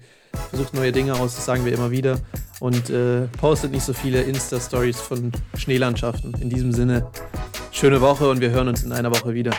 [0.51, 2.19] versucht neue Dinge aus, das sagen wir immer wieder.
[2.61, 6.35] Und äh, postet nicht so viele Insta-Stories von Schneelandschaften.
[6.39, 7.07] In diesem Sinne,
[7.73, 9.53] schöne Woche und wir hören uns in einer Woche wieder.